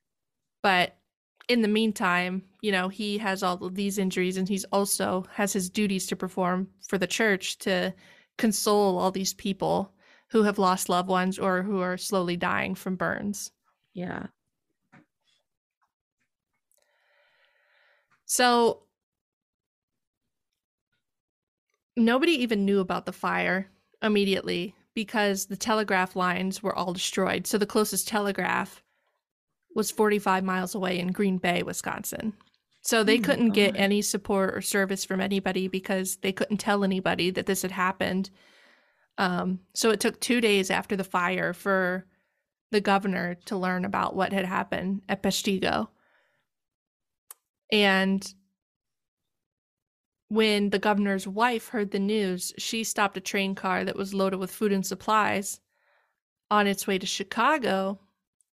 But 0.61 0.97
in 1.47 1.61
the 1.61 1.67
meantime, 1.67 2.43
you 2.61 2.71
know, 2.71 2.89
he 2.89 3.17
has 3.17 3.43
all 3.43 3.63
of 3.63 3.75
these 3.75 3.97
injuries 3.97 4.37
and 4.37 4.47
he's 4.47 4.65
also 4.65 5.25
has 5.31 5.53
his 5.53 5.69
duties 5.69 6.05
to 6.07 6.15
perform 6.15 6.67
for 6.87 6.97
the 6.97 7.07
church 7.07 7.57
to 7.59 7.93
console 8.37 8.97
all 8.97 9.11
these 9.11 9.33
people 9.33 9.93
who 10.29 10.43
have 10.43 10.59
lost 10.59 10.89
loved 10.89 11.09
ones 11.09 11.39
or 11.39 11.61
who 11.63 11.79
are 11.79 11.97
slowly 11.97 12.37
dying 12.37 12.75
from 12.75 12.95
burns. 12.95 13.51
Yeah. 13.93 14.27
So 18.25 18.84
nobody 21.95 22.34
even 22.34 22.65
knew 22.65 22.80
about 22.80 23.06
the 23.06 23.13
fire 23.13 23.69
immediately 24.01 24.75
because 24.93 25.45
the 25.45 25.58
telegraph 25.58 26.15
lines 26.15 26.62
were 26.62 26.75
all 26.75 26.93
destroyed. 26.93 27.47
So 27.47 27.58
the 27.58 27.65
closest 27.65 28.08
telegraph 28.08 28.84
was 29.75 29.91
45 29.91 30.43
miles 30.43 30.75
away 30.75 30.99
in 30.99 31.12
Green 31.12 31.38
Bay, 31.38 31.63
Wisconsin. 31.63 32.34
So 32.82 33.04
they 33.04 33.19
Oh 33.19 33.21
couldn't 33.21 33.51
get 33.51 33.75
any 33.77 34.01
support 34.01 34.56
or 34.56 34.62
service 34.62 35.06
from 35.06 35.21
anybody 35.21 35.67
because 35.67 36.17
they 36.17 36.32
couldn't 36.32 36.58
tell 36.58 36.84
anybody 36.84 37.30
that 37.32 37.45
this 37.45 37.62
had 37.62 37.71
happened. 37.71 38.32
Um, 39.17 39.60
so 39.73 39.91
it 39.91 39.99
took 39.99 40.19
two 40.19 40.41
days 40.41 40.71
after 40.71 40.95
the 40.95 41.04
fire 41.04 41.54
for 41.54 42.06
the 42.71 42.82
governor 42.82 43.36
to 43.45 43.58
learn 43.58 43.86
about 43.86 44.15
what 44.15 44.34
had 44.34 44.45
happened 44.45 45.04
at 45.08 45.21
Peshtigo. 45.21 45.89
And 47.71 48.34
when 50.32 50.70
the 50.70 50.80
governor's 50.80 51.28
wife 51.28 51.67
heard 51.67 51.91
the 51.91 52.00
news, 52.00 52.54
she 52.58 52.86
stopped 52.86 53.17
a 53.17 53.20
train 53.20 53.54
car 53.54 53.84
that 53.84 53.98
was 53.98 54.13
loaded 54.13 54.38
with 54.38 54.50
food 54.50 54.72
and 54.72 54.86
supplies 54.86 55.60
on 56.50 56.67
its 56.67 56.88
way 56.88 56.98
to 56.98 57.06
Chicago 57.06 58.00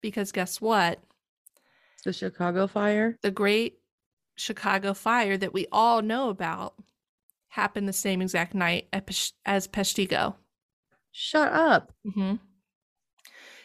because 0.01 0.31
guess 0.31 0.59
what? 0.59 0.99
The 2.03 2.13
Chicago 2.13 2.65
fire. 2.65 3.15
The 3.21 3.29
great 3.29 3.77
Chicago 4.35 4.95
fire 4.95 5.37
that 5.37 5.53
we 5.53 5.67
all 5.71 6.01
know 6.01 6.29
about 6.29 6.73
happened 7.49 7.87
the 7.87 7.93
same 7.93 8.23
exact 8.23 8.55
night 8.55 8.87
as 9.45 9.67
Peshtigo. 9.67 10.33
Shut 11.11 11.53
up. 11.53 11.93
hmm 12.03 12.35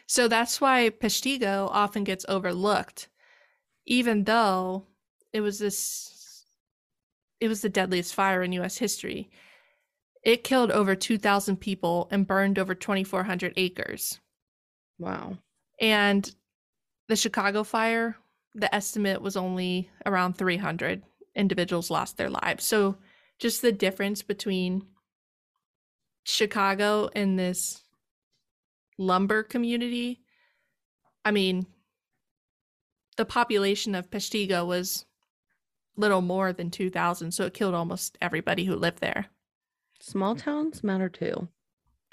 So 0.07 0.29
that's 0.29 0.61
why 0.61 0.91
Peshtigo 0.91 1.67
often 1.71 2.05
gets 2.05 2.27
overlooked, 2.29 3.09
even 3.87 4.25
though 4.25 4.85
it 5.33 5.41
was 5.41 5.59
this 5.59 6.12
it 7.43 7.49
was 7.49 7.61
the 7.61 7.69
deadliest 7.69 8.15
fire 8.15 8.45
in 8.45 8.53
US 8.53 8.79
history. 8.79 9.29
It 10.23 10.45
killed 10.45 10.71
over 10.71 10.95
2,000 10.95 11.57
people 11.57 12.07
and 12.13 12.25
burned 12.25 12.57
over 12.57 12.73
2,400 12.73 13.55
acres. 13.57 14.21
Wow. 15.01 15.39
And 15.81 16.33
the 17.09 17.17
Chicago 17.17 17.65
fire, 17.65 18.17
the 18.55 18.73
estimate 18.73 19.21
was 19.21 19.37
only 19.37 19.91
around 20.07 20.35
300 20.35 21.03
individuals 21.35 21.91
lost 21.91 22.17
their 22.17 22.31
lives. 22.31 22.65
So 22.65 22.99
just 23.41 23.61
the 23.61 23.73
difference 23.73 24.23
between 24.23 24.87
Chicago 26.23 27.11
and 27.17 27.37
this 27.37 27.83
lumber 28.99 29.43
community. 29.43 30.21
I 31.25 31.33
mean, 31.33 31.67
the 33.17 33.25
population 33.25 33.97
of 33.97 34.13
Peshtigo 34.13 34.65
was 34.65 35.07
little 35.97 36.23
more 36.23 36.53
than 36.53 36.71
2,000, 36.71 37.33
so 37.33 37.45
it 37.45 37.55
killed 37.55 37.75
almost 37.75 38.17
everybody 38.21 38.65
who 38.65 38.75
lived 38.75 39.01
there. 39.01 39.27
Small 40.01 40.35
towns 40.35 40.83
matter 40.83 41.09
too. 41.09 41.49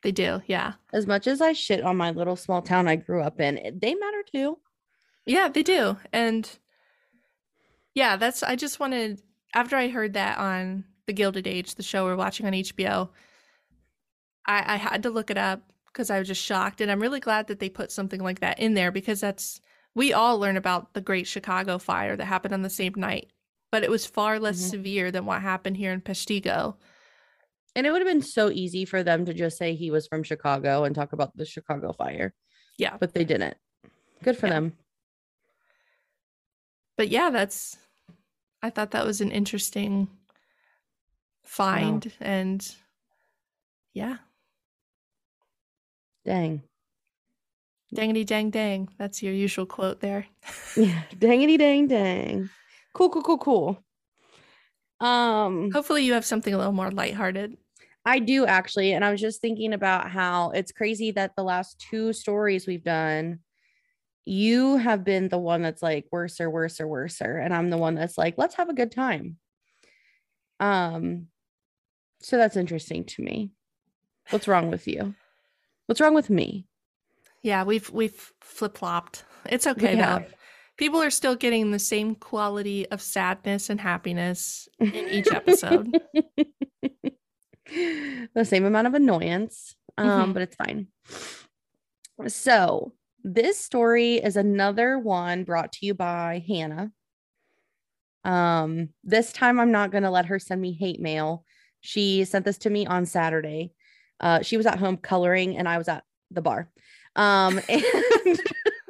They 0.04 0.12
do, 0.12 0.42
yeah. 0.48 0.74
As 0.94 1.08
much 1.08 1.28
as 1.28 1.42
I 1.42 1.54
shit 1.54 1.84
on 1.84 1.98
my 1.98 2.12
little 2.12 2.36
small 2.36 2.62
town 2.62 2.88
I 2.88 2.96
grew 2.96 3.22
up 3.22 3.40
in, 3.40 3.80
they 3.82 3.96
matter 3.96 4.24
too. 4.32 4.60
Yeah, 5.26 5.50
they 5.50 5.64
do. 5.64 5.98
And 6.14 6.50
yeah, 7.94 8.16
that's 8.16 8.44
I 8.44 8.56
just 8.56 8.80
wanted 8.80 9.22
after 9.54 9.76
I 9.76 9.90
heard 9.90 10.14
that 10.14 10.38
on 10.38 10.86
The 11.08 11.14
Gilded 11.14 11.48
Age, 11.48 11.76
the 11.76 11.84
show 11.84 12.06
we're 12.06 12.16
watching 12.16 12.46
on 12.46 12.54
HBO, 12.54 13.10
I, 14.46 14.76
I 14.76 14.78
had 14.78 15.04
to 15.04 15.10
look 15.10 15.30
it 15.30 15.38
up 15.38 15.64
because 15.88 16.10
I 16.10 16.20
was 16.20 16.28
just 16.28 16.44
shocked. 16.44 16.82
And 16.82 16.92
I'm 16.92 17.02
really 17.02 17.20
glad 17.20 17.48
that 17.48 17.60
they 17.60 17.70
put 17.70 17.92
something 17.92 18.22
like 18.22 18.40
that 18.40 18.60
in 18.60 18.74
there 18.74 18.92
because 18.92 19.20
that's 19.20 19.60
we 19.96 20.14
all 20.14 20.40
learn 20.40 20.56
about 20.56 20.94
the 20.94 21.02
Great 21.02 21.28
Chicago 21.28 21.78
Fire 21.78 22.16
that 22.16 22.26
happened 22.26 22.54
on 22.54 22.62
the 22.62 22.70
same 22.70 22.94
night, 22.96 23.32
but 23.72 23.84
it 23.84 23.90
was 23.90 24.06
far 24.06 24.40
less 24.40 24.58
Mhm. 24.60 24.70
severe 24.70 25.12
than 25.12 25.26
what 25.26 25.42
happened 25.42 25.78
here 25.78 25.92
in 25.92 26.02
Peshtigo. 26.02 26.76
And 27.76 27.86
it 27.86 27.92
would 27.92 28.02
have 28.02 28.08
been 28.12 28.22
so 28.22 28.50
easy 28.50 28.84
for 28.86 29.04
them 29.04 29.26
to 29.26 29.34
just 29.34 29.58
say 29.58 29.76
he 29.76 29.92
was 29.92 30.08
from 30.08 30.24
Chicago 30.24 30.84
and 30.84 30.96
talk 30.96 31.14
about 31.14 31.36
the 31.38 31.46
Chicago 31.46 31.94
fire, 31.94 32.34
Yeah. 32.78 32.98
but 32.98 33.14
they 33.14 33.24
didn't. 33.24 33.58
Good 34.24 34.38
for 34.38 34.48
Yeah. 34.48 34.54
them. 34.54 34.78
But 36.98 37.10
yeah, 37.10 37.30
that's 37.30 37.78
I 38.62 38.70
thought 38.70 38.92
that 38.92 39.06
was 39.06 39.22
an 39.22 39.32
interesting 39.32 40.10
find 41.46 42.12
and 42.20 42.76
yeah. 43.94 44.18
Dang. 46.26 46.64
Dangity 47.96 48.26
dang 48.26 48.50
dang. 48.50 48.90
That's 48.98 49.24
your 49.24 49.34
usual 49.34 49.66
quote 49.66 50.02
there. 50.02 50.28
Yeah. 50.76 51.04
Dangity 51.16 51.58
dang 51.58 51.88
dang. 51.88 52.50
Cool, 52.94 53.10
cool, 53.10 53.24
cool, 53.24 53.38
cool. 53.38 53.84
Um, 55.00 55.72
Hopefully 55.72 56.04
you 56.04 56.14
have 56.14 56.26
something 56.26 56.54
a 56.54 56.58
little 56.58 56.74
more 56.74 56.92
lighthearted. 56.92 57.58
I 58.06 58.20
do 58.20 58.46
actually. 58.46 58.94
And 58.94 59.06
I 59.06 59.12
was 59.12 59.22
just 59.22 59.42
thinking 59.42 59.74
about 59.74 60.10
how 60.10 60.52
it's 60.52 60.72
crazy 60.72 61.12
that 61.12 61.36
the 61.36 61.44
last 61.44 61.80
two 61.80 62.14
stories 62.14 62.68
we've 62.68 62.84
done 62.84 63.40
you 64.30 64.78
have 64.78 65.04
been 65.04 65.28
the 65.28 65.40
one 65.40 65.64
that's 65.64 65.82
like 65.82 66.06
worse 66.12 66.40
or 66.40 66.52
worse 66.52 66.80
or 66.80 66.88
worser. 66.88 67.38
And 67.38 67.52
I'm 67.52 67.72
the 67.72 67.80
one 67.80 67.96
that's 67.96 68.16
like, 68.16 68.36
let's 68.38 68.56
have 68.56 68.70
a 68.70 68.76
good 68.76 68.92
time. 68.92 69.38
Um, 70.60 71.28
so 72.22 72.38
that's 72.38 72.56
interesting 72.56 73.06
to 73.06 73.24
me. 73.24 73.52
What's 74.30 74.48
wrong 74.48 74.70
with 74.70 74.88
you? 74.88 75.16
What's 75.88 76.00
wrong 76.00 76.14
with 76.14 76.30
me? 76.30 76.68
Yeah, 77.42 77.64
we've 77.64 77.90
we've 77.90 78.34
flip 78.42 78.78
flopped. 78.78 79.24
It's 79.46 79.66
okay 79.66 79.96
though. 79.96 80.02
have. 80.02 80.34
People 80.80 81.02
are 81.02 81.10
still 81.10 81.36
getting 81.36 81.72
the 81.72 81.78
same 81.80 82.16
quality 82.16 82.88
of 82.90 83.02
sadness 83.02 83.70
and 83.70 83.80
happiness 83.82 84.68
in 84.80 84.96
each 84.96 85.28
episode. 85.34 85.94
the 88.34 88.46
same 88.46 88.64
amount 88.66 88.88
of 88.88 88.94
annoyance, 88.94 89.76
um, 89.98 90.30
Mhm. 90.32 90.34
but 90.34 90.42
it's 90.42 90.56
fine. 90.56 90.88
So, 92.28 92.94
this 93.24 93.60
story 93.60 94.16
is 94.16 94.38
another 94.38 94.98
one 94.98 95.44
brought 95.44 95.74
to 95.74 95.86
you 95.86 95.94
by 95.94 96.44
Hannah. 96.48 96.92
Um, 98.24 98.90
this 99.04 99.34
time 99.34 99.60
I'm 99.60 99.72
not 99.72 99.92
going 99.92 100.04
to 100.04 100.10
let 100.10 100.28
her 100.28 100.40
send 100.40 100.62
me 100.62 100.72
hate 100.72 101.02
mail. 101.02 101.44
She 101.82 102.24
sent 102.26 102.46
this 102.46 102.58
to 102.60 102.70
me 102.70 102.86
on 102.88 103.06
Saturday. 103.06 103.74
Uh, 104.20 104.42
she 104.42 104.56
was 104.58 104.66
at 104.66 104.80
home 104.80 104.98
coloring 104.98 105.58
and 105.58 105.68
I 105.68 105.78
was 105.78 105.88
at 105.90 106.04
the 106.32 106.42
bar. 106.42 106.70
Um, 107.16 107.60
and, 107.70 107.84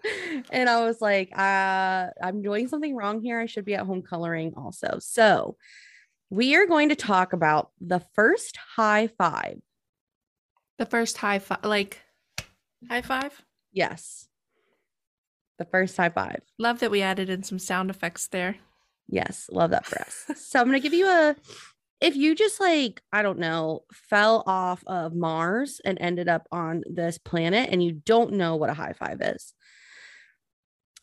and 0.52 0.70
I 0.70 0.86
was 0.86 1.02
like, 1.02 1.38
uh, 1.38 2.08
I'm 2.22 2.42
doing 2.42 2.68
something 2.68 2.96
wrong 2.96 3.22
here. 3.22 3.40
I 3.40 3.46
should 3.46 3.66
be 3.66 3.76
at 3.76 3.86
home 3.86 4.02
coloring 4.02 4.54
also. 4.56 4.98
So, 5.00 5.58
we 6.30 6.56
are 6.56 6.68
going 6.68 6.90
to 6.90 6.96
talk 6.96 7.34
about 7.34 7.72
the 7.82 8.02
first 8.14 8.58
high 8.76 9.08
five. 9.08 9.60
The 10.78 10.86
first 10.86 11.18
high 11.18 11.40
five, 11.40 11.64
like 11.64 12.02
high 12.88 13.02
five. 13.02 13.42
Yes. 13.72 14.28
The 15.58 15.66
first 15.66 15.98
high 15.98 16.10
five. 16.10 16.42
Love 16.58 16.80
that 16.80 16.92
we 16.92 17.02
added 17.02 17.30
in 17.30 17.44
some 17.44 17.60
sound 17.60 17.90
effects 17.90 18.28
there. 18.28 18.58
Yes. 19.08 19.50
Love 19.52 19.72
that 19.72 19.86
for 19.86 20.00
us. 20.02 20.26
so 20.36 20.60
I'm 20.60 20.68
going 20.68 20.80
to 20.80 20.84
give 20.84 20.94
you 20.94 21.08
a, 21.08 21.36
if 22.00 22.16
you 22.16 22.36
just 22.36 22.62
like, 22.62 23.02
I 23.12 23.24
don't 23.24 23.40
know, 23.40 23.84
fell 23.92 24.44
off 24.46 24.84
of 24.88 25.14
Mars 25.14 25.82
and 25.84 25.98
ended 26.00 26.30
up 26.30 26.48
on 26.52 26.84
this 26.86 27.18
planet 27.18 27.70
and 27.72 27.84
you 27.84 27.92
don't 27.92 28.34
know 28.34 28.56
what 28.56 28.70
a 28.70 28.76
high 28.76 28.94
five 28.94 29.22
is, 29.22 29.54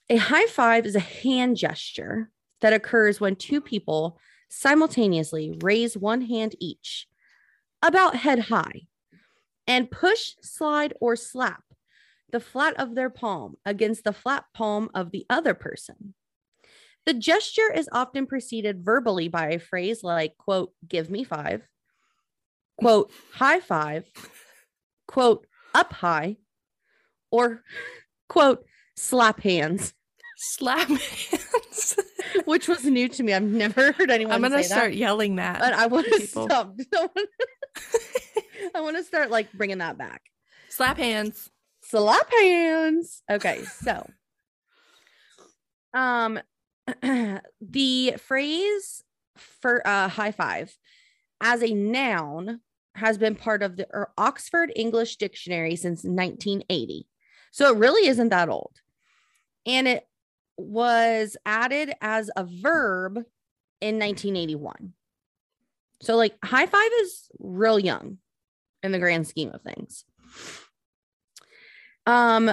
a 0.08 0.16
high 0.16 0.46
five 0.46 0.86
is 0.86 0.94
a 0.94 1.00
hand 1.00 1.56
gesture 1.56 2.30
that 2.60 2.72
occurs 2.72 3.20
when 3.20 3.36
two 3.36 3.60
people 3.60 4.18
simultaneously 4.48 5.56
raise 5.62 5.96
one 5.96 6.22
hand 6.22 6.54
each, 6.60 7.06
about 7.82 8.16
head 8.16 8.38
high, 8.38 8.82
and 9.66 9.90
push, 9.90 10.34
slide, 10.40 10.94
or 11.00 11.16
slap 11.16 11.62
the 12.32 12.40
flat 12.40 12.74
of 12.78 12.94
their 12.94 13.10
palm 13.10 13.54
against 13.64 14.04
the 14.04 14.12
flat 14.12 14.44
palm 14.52 14.90
of 14.94 15.10
the 15.10 15.24
other 15.30 15.54
person. 15.54 16.14
The 17.04 17.14
gesture 17.14 17.72
is 17.72 17.88
often 17.92 18.26
preceded 18.26 18.84
verbally 18.84 19.28
by 19.28 19.50
a 19.50 19.60
phrase 19.60 20.02
like, 20.02 20.36
quote, 20.36 20.72
give 20.86 21.08
me 21.08 21.22
five, 21.22 21.62
quote, 22.78 23.12
high 23.32 23.60
five, 23.60 24.04
quote, 25.06 25.46
up 25.72 25.92
high, 25.92 26.36
or 27.30 27.62
quote, 28.28 28.66
slap 28.96 29.40
hands, 29.40 29.94
Slap 30.36 30.88
hands. 30.88 31.96
which 32.44 32.68
was 32.68 32.84
new 32.84 33.08
to 33.08 33.22
me. 33.22 33.32
I've 33.32 33.42
never 33.42 33.92
heard 33.92 34.10
anyone 34.10 34.34
I'm 34.34 34.42
gonna 34.42 34.62
start 34.62 34.92
that. 34.92 34.96
yelling 34.96 35.36
that. 35.36 35.60
But 35.60 35.72
I 35.72 35.86
want 35.86 36.06
to 36.06 36.18
to 36.18 36.26
stop. 36.26 36.76
I 38.74 38.80
want 38.80 38.96
to 38.98 39.04
start 39.04 39.30
like 39.30 39.50
bringing 39.52 39.78
that 39.78 39.96
back. 39.96 40.22
Slap 40.68 40.98
hands. 40.98 41.50
slap 41.82 42.30
hands. 42.30 43.22
Okay, 43.30 43.62
so 43.64 44.08
um 45.94 46.38
the 47.60 48.14
phrase 48.18 49.02
for 49.36 49.86
uh 49.86 50.08
high 50.08 50.32
five 50.32 50.76
as 51.40 51.62
a 51.62 51.72
noun 51.72 52.60
has 52.94 53.16
been 53.18 53.34
part 53.34 53.62
of 53.62 53.76
the 53.76 53.86
er, 53.94 54.10
Oxford 54.18 54.72
English 54.76 55.16
Dictionary 55.16 55.76
since 55.76 56.04
1980. 56.04 57.06
So 57.52 57.72
it 57.72 57.78
really 57.78 58.06
isn't 58.08 58.28
that 58.30 58.48
old. 58.48 58.80
And 59.66 59.88
it 59.88 60.06
was 60.56 61.36
added 61.44 61.92
as 62.00 62.30
a 62.36 62.44
verb 62.44 63.16
in 63.80 63.98
1981. 63.98 64.92
So 66.00 66.16
like 66.16 66.36
high 66.44 66.66
five 66.66 66.90
is 67.02 67.28
real 67.38 67.78
young 67.78 68.18
in 68.82 68.92
the 68.92 68.98
grand 68.98 69.26
scheme 69.26 69.50
of 69.52 69.62
things. 69.62 70.04
Um, 72.06 72.50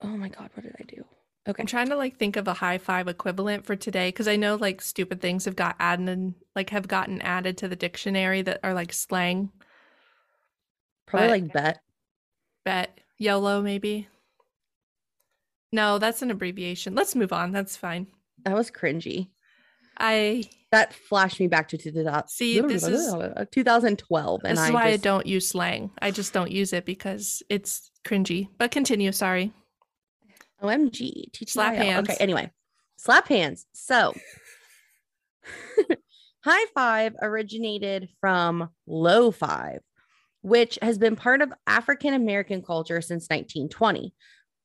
oh 0.00 0.16
my 0.16 0.28
god, 0.28 0.50
what 0.54 0.64
did 0.64 0.74
I 0.80 0.84
do? 0.84 1.04
Okay, 1.48 1.62
I'm 1.62 1.66
trying 1.66 1.88
to 1.88 1.96
like 1.96 2.16
think 2.16 2.36
of 2.36 2.46
a 2.46 2.54
high 2.54 2.78
five 2.78 3.08
equivalent 3.08 3.66
for 3.66 3.74
today 3.74 4.08
because 4.08 4.28
I 4.28 4.36
know 4.36 4.54
like 4.54 4.80
stupid 4.80 5.20
things 5.20 5.44
have 5.44 5.56
got 5.56 5.76
added 5.80 6.34
like 6.54 6.70
have 6.70 6.86
gotten 6.86 7.20
added 7.20 7.58
to 7.58 7.68
the 7.68 7.76
dictionary 7.76 8.42
that 8.42 8.60
are 8.62 8.74
like 8.74 8.92
slang. 8.92 9.50
probably 11.06 11.28
but- 11.28 11.30
like 11.30 11.52
bet. 11.52 11.82
Bet 12.64 12.98
YOLO 13.18 13.60
maybe. 13.60 14.08
No, 15.72 15.98
that's 15.98 16.22
an 16.22 16.30
abbreviation. 16.30 16.94
Let's 16.94 17.14
move 17.14 17.32
on. 17.32 17.50
That's 17.52 17.76
fine. 17.76 18.06
That 18.44 18.54
was 18.54 18.70
cringy. 18.70 19.30
I 19.98 20.44
That 20.70 20.94
flashed 20.94 21.38
me 21.40 21.46
back 21.48 21.68
to 21.68 21.78
2000, 21.78 22.28
See, 22.28 22.60
this 22.60 22.86
is- 22.86 23.12
uh, 23.12 23.44
2012, 23.50 24.40
and 24.44 24.56
this 24.56 24.64
is 24.64 24.70
I 24.70 24.72
why 24.74 24.90
just, 24.92 25.02
I 25.06 25.08
don't 25.08 25.26
use 25.26 25.48
slang. 25.48 25.90
I 26.00 26.10
just 26.10 26.32
don't 26.32 26.50
use 26.50 26.72
it 26.72 26.84
because 26.86 27.42
it's 27.48 27.90
cringy. 28.04 28.48
But 28.58 28.70
continue. 28.70 29.12
Sorry. 29.12 29.52
OMG, 30.62 31.32
Teach 31.32 31.52
Slap 31.52 31.74
hands. 31.74 32.08
Okay, 32.08 32.16
anyway, 32.20 32.50
slap 32.96 33.26
hands. 33.28 33.66
So, 33.72 34.14
high 36.44 36.66
five 36.74 37.14
originated 37.20 38.08
from 38.20 38.70
low 38.86 39.30
five, 39.32 39.80
which 40.42 40.78
has 40.80 40.98
been 40.98 41.16
part 41.16 41.42
of 41.42 41.52
African 41.66 42.14
American 42.14 42.62
culture 42.62 43.00
since 43.00 43.24
1920. 43.28 44.14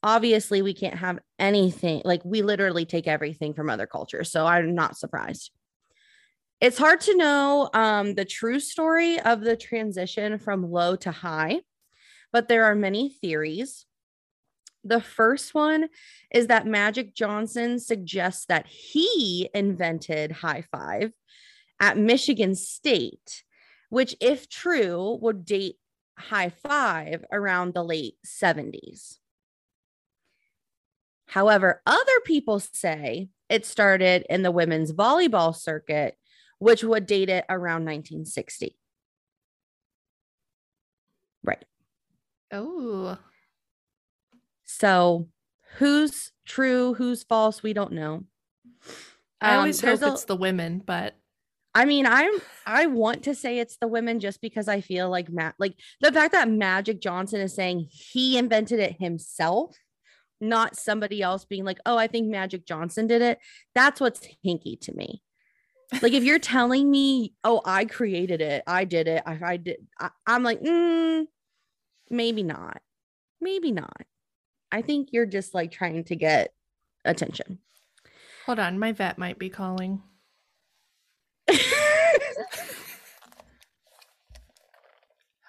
Obviously, 0.03 0.61
we 0.61 0.73
can't 0.73 0.97
have 0.97 1.19
anything 1.39 2.01
like 2.05 2.23
we 2.23 2.41
literally 2.41 2.85
take 2.85 3.07
everything 3.07 3.53
from 3.53 3.69
other 3.69 3.87
cultures. 3.87 4.31
So, 4.31 4.45
I'm 4.45 4.75
not 4.75 4.97
surprised. 4.97 5.51
It's 6.59 6.79
hard 6.79 7.01
to 7.01 7.15
know 7.15 7.69
um, 7.73 8.15
the 8.15 8.25
true 8.25 8.59
story 8.59 9.19
of 9.19 9.41
the 9.41 9.55
transition 9.55 10.39
from 10.39 10.71
low 10.71 10.95
to 10.97 11.11
high, 11.11 11.61
but 12.33 12.47
there 12.47 12.65
are 12.65 12.73
many 12.73 13.09
theories. 13.09 13.85
The 14.83 15.01
first 15.01 15.53
one 15.53 15.89
is 16.33 16.47
that 16.47 16.65
Magic 16.65 17.13
Johnson 17.13 17.77
suggests 17.77 18.45
that 18.45 18.65
he 18.67 19.49
invented 19.53 20.31
high 20.31 20.63
five 20.71 21.11
at 21.79 21.97
Michigan 21.97 22.55
State, 22.55 23.43
which, 23.89 24.15
if 24.19 24.49
true, 24.49 25.19
would 25.21 25.45
date 25.45 25.75
high 26.17 26.49
five 26.49 27.23
around 27.31 27.73
the 27.73 27.83
late 27.83 28.15
70s. 28.25 29.17
However, 31.27 31.81
other 31.85 32.19
people 32.25 32.59
say 32.59 33.29
it 33.49 33.65
started 33.65 34.25
in 34.29 34.41
the 34.43 34.51
women's 34.51 34.91
volleyball 34.93 35.55
circuit, 35.55 36.15
which 36.59 36.83
would 36.83 37.05
date 37.05 37.29
it 37.29 37.45
around 37.49 37.85
1960. 37.85 38.77
Right. 41.43 41.63
Oh, 42.51 43.17
So, 44.65 45.27
who's 45.77 46.31
true, 46.45 46.93
who's 46.93 47.23
false, 47.23 47.63
we 47.63 47.73
don't 47.73 47.93
know. 47.93 48.23
I 49.41 49.53
Um, 49.53 49.59
always 49.59 49.79
there's 49.81 49.99
hope 50.01 50.09
a- 50.09 50.13
it's 50.13 50.25
the 50.25 50.35
women, 50.35 50.79
but 50.79 51.15
I 51.73 51.85
mean, 51.85 52.05
I'm 52.07 52.41
I 52.65 52.87
want 52.87 53.23
to 53.25 53.35
say 53.35 53.59
it's 53.59 53.77
the 53.77 53.87
women 53.87 54.19
just 54.19 54.41
because 54.41 54.67
I 54.67 54.81
feel 54.81 55.09
like 55.09 55.29
Matt, 55.29 55.55
like 55.59 55.75
the 56.01 56.11
fact 56.11 56.31
that 56.33 56.49
Magic 56.49 56.99
Johnson 56.99 57.39
is 57.39 57.53
saying 57.53 57.87
he 57.91 58.37
invented 58.37 58.79
it 58.79 58.97
himself, 58.99 59.75
not 60.39 60.75
somebody 60.75 61.21
else 61.21 61.45
being 61.45 61.65
like, 61.65 61.79
oh, 61.85 61.97
I 61.97 62.07
think 62.07 62.27
Magic 62.27 62.65
Johnson 62.65 63.07
did 63.07 63.21
it. 63.21 63.39
That's 63.75 63.99
what's 63.99 64.27
hinky 64.45 64.79
to 64.81 64.93
me. 64.93 65.21
Like 66.01 66.13
if 66.13 66.23
you're 66.23 66.39
telling 66.39 66.91
me, 66.91 67.33
oh, 67.43 67.61
I 67.65 67.85
created 67.85 68.41
it, 68.41 68.63
I 68.67 68.83
did 68.83 69.07
it, 69.07 69.23
I, 69.25 69.39
I 69.41 69.57
did, 69.57 69.77
I, 69.99 70.09
I'm 70.25 70.43
like, 70.43 70.61
mm, 70.61 71.25
maybe 72.09 72.43
not, 72.43 72.81
maybe 73.39 73.71
not. 73.71 74.01
I 74.71 74.81
think 74.81 75.09
you're 75.11 75.25
just 75.25 75.53
like 75.53 75.71
trying 75.71 76.03
to 76.05 76.15
get 76.15 76.53
attention. 77.05 77.59
hold 78.45 78.59
on. 78.59 78.79
My 78.79 78.91
vet 78.91 79.17
might 79.17 79.39
be 79.39 79.49
calling. 79.49 80.01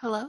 Hello? 0.00 0.28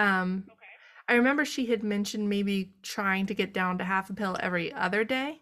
Um, 0.00 0.44
Okay. 0.48 0.56
I 1.08 1.14
remember 1.14 1.44
she 1.44 1.66
had 1.66 1.82
mentioned 1.82 2.28
maybe 2.28 2.72
trying 2.82 3.26
to 3.26 3.34
get 3.34 3.52
down 3.52 3.78
to 3.78 3.84
half 3.84 4.10
a 4.10 4.14
pill 4.14 4.36
every 4.40 4.72
other 4.72 5.04
day. 5.04 5.40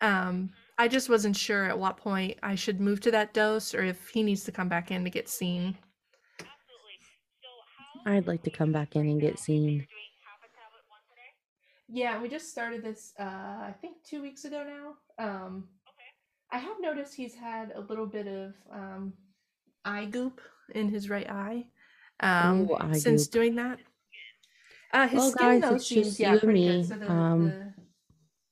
Um, 0.00 0.50
I 0.78 0.88
just 0.88 1.10
wasn't 1.10 1.36
sure 1.36 1.64
at 1.64 1.78
what 1.78 1.98
point 1.98 2.38
I 2.42 2.54
should 2.54 2.80
move 2.80 3.00
to 3.02 3.10
that 3.10 3.34
dose 3.34 3.74
or 3.74 3.82
if 3.84 4.08
he 4.08 4.22
needs 4.22 4.44
to 4.44 4.52
come 4.52 4.68
back 4.68 4.90
in 4.90 5.04
to 5.04 5.10
get 5.10 5.28
seen. 5.28 5.76
Absolutely. 6.38 6.98
So 7.42 7.48
how 8.04 8.12
I'd 8.12 8.26
like 8.26 8.42
to 8.44 8.50
come 8.50 8.72
back 8.72 8.96
in 8.96 9.06
and 9.06 9.20
get 9.20 9.38
seen. 9.38 9.64
you're 9.64 9.70
doing 9.72 10.10
half 10.24 10.40
a 10.40 10.48
tablet 10.56 10.84
once 10.88 11.04
a 11.12 11.14
day? 11.16 12.00
Yeah, 12.00 12.20
we 12.22 12.28
just 12.30 12.48
started 12.50 12.82
this 12.82 13.12
uh 13.20 13.24
I 13.24 13.74
think 13.82 13.96
2 14.04 14.22
weeks 14.22 14.46
ago 14.46 14.64
now. 14.64 15.24
Um 15.24 15.68
Okay. 15.86 16.10
I 16.50 16.58
have 16.58 16.80
noticed 16.80 17.14
he's 17.14 17.34
had 17.34 17.72
a 17.74 17.80
little 17.80 18.06
bit 18.06 18.26
of 18.26 18.54
um 18.72 19.12
eye 19.84 20.06
goop 20.06 20.40
in 20.74 20.88
his 20.88 21.10
right 21.10 21.28
eye. 21.28 21.66
Um 22.20 22.62
Ooh, 22.62 22.74
eye 22.76 22.98
since 22.98 23.26
goop. 23.26 23.32
doing 23.32 23.54
that. 23.56 23.78
Uh 24.92 25.08
his 25.08 25.20
Well, 25.20 25.30
skin 25.30 25.60
guys, 25.60 25.60
though 25.60 25.74
it's 25.74 25.92
just 25.92 26.18
you 26.20 26.38
and 26.42 26.52
me. 26.52 26.82
So 26.84 26.94
the, 26.96 27.12
Um, 27.12 27.42
the 27.48 27.54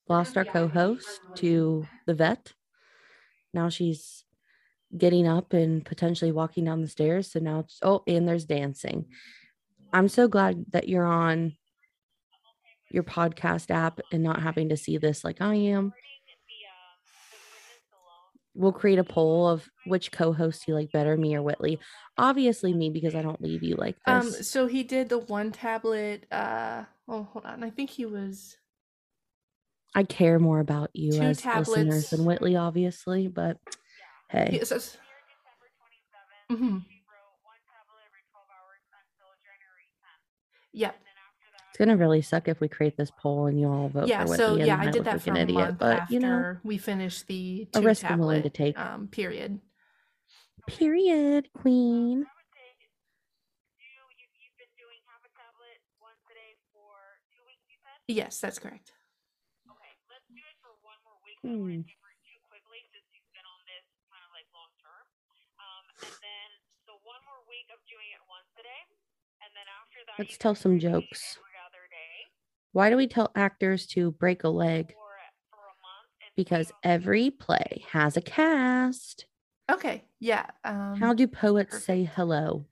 Lost 0.09 0.37
our 0.37 0.45
co-host 0.45 1.21
to 1.37 1.89
the 2.07 2.15
vet. 2.15 2.55
Now 3.53 3.69
she's 3.69 4.25
getting 4.97 5.27
up 5.27 5.53
and 5.53 5.85
potentially 5.85 6.33
walking 6.33 6.65
down 6.65 6.81
the 6.83 6.89
stairs. 6.89 7.31
So 7.33 7.41
now, 7.41 7.61
it's, 7.61 7.79
oh, 7.83 8.03
and 8.07 8.27
there's 8.29 8.45
dancing. 8.47 9.07
I'm 9.93 10.09
so 10.09 10.29
glad 10.29 10.67
that 10.73 10.89
you're 10.89 11.07
on 11.07 11.57
your 12.91 13.03
podcast 13.03 13.71
app 13.71 14.01
and 14.13 14.23
not 14.23 14.43
having 14.43 14.69
to 14.71 14.77
see 14.77 14.97
this 14.99 15.25
like 15.25 15.41
I 15.41 15.55
am. 15.55 15.93
Recording 15.93 16.39
the 16.49 16.61
um 16.69 16.99
the 17.31 17.39
witness 17.53 17.85
alone. 17.93 18.33
We'll 18.59 18.73
create 18.73 18.99
a 18.99 19.05
poll 19.05 19.47
of 19.47 19.69
which 19.87 20.11
co-host 20.11 20.67
you 20.67 20.75
like 20.75 20.91
better, 20.91 21.17
me 21.17 21.37
or 21.37 21.43
Whitley. 21.43 21.79
Obviously, 22.19 22.75
me 22.75 22.91
because 22.91 23.15
I 23.15 23.23
don't 23.23 23.41
leave 23.41 23.63
you 23.63 23.77
like 23.77 23.95
um 24.05 24.33
this. 24.33 24.51
so 24.51 24.67
he 24.67 24.83
did 24.83 25.09
the 25.09 25.19
one 25.19 25.53
tablet 25.53 26.27
uh 26.33 26.83
oh 27.07 27.23
hold 27.23 27.45
on. 27.47 27.63
I 27.63 27.71
think 27.71 27.91
he 27.91 28.05
was 28.05 28.57
I 29.95 30.03
care 30.03 30.41
more 30.41 30.59
about 30.59 30.91
you 30.93 31.13
two 31.13 31.21
as 31.21 31.45
listeners 31.45 31.75
tablets. 31.79 32.11
than 32.11 32.25
Whitley, 32.25 32.57
obviously, 32.57 33.29
but 33.29 33.59
hey, 34.31 34.49
he, 34.51 34.65
so, 34.65 34.75
Here 34.75 34.83
December 35.31 35.71
27th. 35.79 36.83
She 36.83 37.03
wrote 37.07 37.39
one 37.47 37.63
tablet 37.63 38.03
every 38.11 38.27
12 38.35 38.47
hours 38.59 38.83
until 38.91 39.31
January 39.39 39.89
10th. 40.03 40.75
Yep. 40.75 41.08
And 41.81 41.89
then 41.89 41.95
after 41.95 41.97
that, 41.97 41.97
it's 41.97 41.97
gonna 41.97 41.97
really 41.97 42.23
suck 42.23 42.49
if 42.49 42.61
we 42.61 42.69
create 42.69 42.97
this 42.97 43.11
poll 43.11 43.47
and 43.47 43.59
you 43.61 43.69
all 43.69 43.89
vote 43.89 44.09
Yeah, 44.09 44.25
for 44.25 44.37
so 44.37 44.57
yeah, 44.57 44.77
then 44.79 44.89
I 44.89 44.91
did 44.91 45.05
that 45.05 45.13
like 45.15 45.23
for 45.23 45.31
an 45.31 45.37
a 45.37 45.41
idiot, 45.41 45.59
month 45.59 45.79
but 45.79 46.01
after 46.01 46.15
you 46.15 46.21
know, 46.21 46.57
we 46.65 46.79
finished 46.79 47.27
the 47.27 47.69
a 47.75 47.81
risk 47.81 48.05
I'm 48.11 48.19
willing 48.19 48.43
to 48.43 48.51
take. 48.51 48.79
um 48.79 49.09
period. 49.09 49.61
Period, 50.67 51.49
queen. 51.55 52.27
I 52.27 52.35
would 52.37 52.51
say 52.53 52.69
do 53.79 53.85
you 53.89 54.05
you've 54.37 54.59
been 54.61 54.69
doing 54.77 55.01
half 55.09 55.23
a 55.25 55.31
tablet 55.33 55.81
once 55.97 56.21
a 56.29 56.35
day 56.37 56.53
for 56.77 56.93
two 57.33 57.41
weeks, 57.49 57.65
you 57.73 57.79
said? 57.81 57.97
Yes, 58.05 58.37
that's 58.43 58.59
correct. 58.61 58.93
Okay, 59.65 59.95
let's 60.13 60.29
do 60.29 60.43
it 60.45 60.57
for 60.61 60.77
one 60.85 60.99
more 61.09 61.17
week. 61.25 61.41
too 61.41 62.41
quickly 62.53 62.85
since 62.93 63.07
you've 63.17 63.33
been 63.33 63.49
on 63.49 63.61
this 63.65 63.87
kind 64.13 64.21
of 64.29 64.31
like 64.37 64.45
long 64.53 64.69
term. 64.77 65.05
Um, 65.57 65.85
and 66.05 66.15
then 66.21 66.49
so 66.85 67.01
one 67.01 67.23
more 67.25 67.41
week 67.49 67.73
of 67.73 67.81
doing 67.89 68.13
it 68.13 68.21
once 68.29 68.51
a 68.61 68.65
day, 68.67 68.83
and 69.41 69.51
then 69.57 69.65
after 69.73 70.05
that, 70.05 70.21
Let's 70.21 70.37
tell 70.37 70.53
some 70.59 70.77
jokes. 70.77 71.41
Every 72.81 72.87
other 72.87 72.91
day 72.91 72.91
Why 72.91 72.91
do 72.91 72.97
we 72.97 73.07
tell 73.07 73.31
actors 73.35 73.87
to 73.89 74.11
break 74.13 74.45
a 74.45 74.49
leg? 74.49 74.89
for 74.89 74.95
for 75.51 75.57
a 75.57 75.77
month. 75.83 76.33
Because 76.37 76.73
every 76.83 77.31
play 77.31 77.85
has 77.91 78.17
a 78.17 78.21
cast. 78.21 79.27
Okay, 79.71 80.05
yeah. 80.21 80.47
Um, 80.65 80.97
How 80.99 81.13
do 81.13 81.27
poets 81.27 81.85
say 81.85 82.05
hello? 82.05 82.65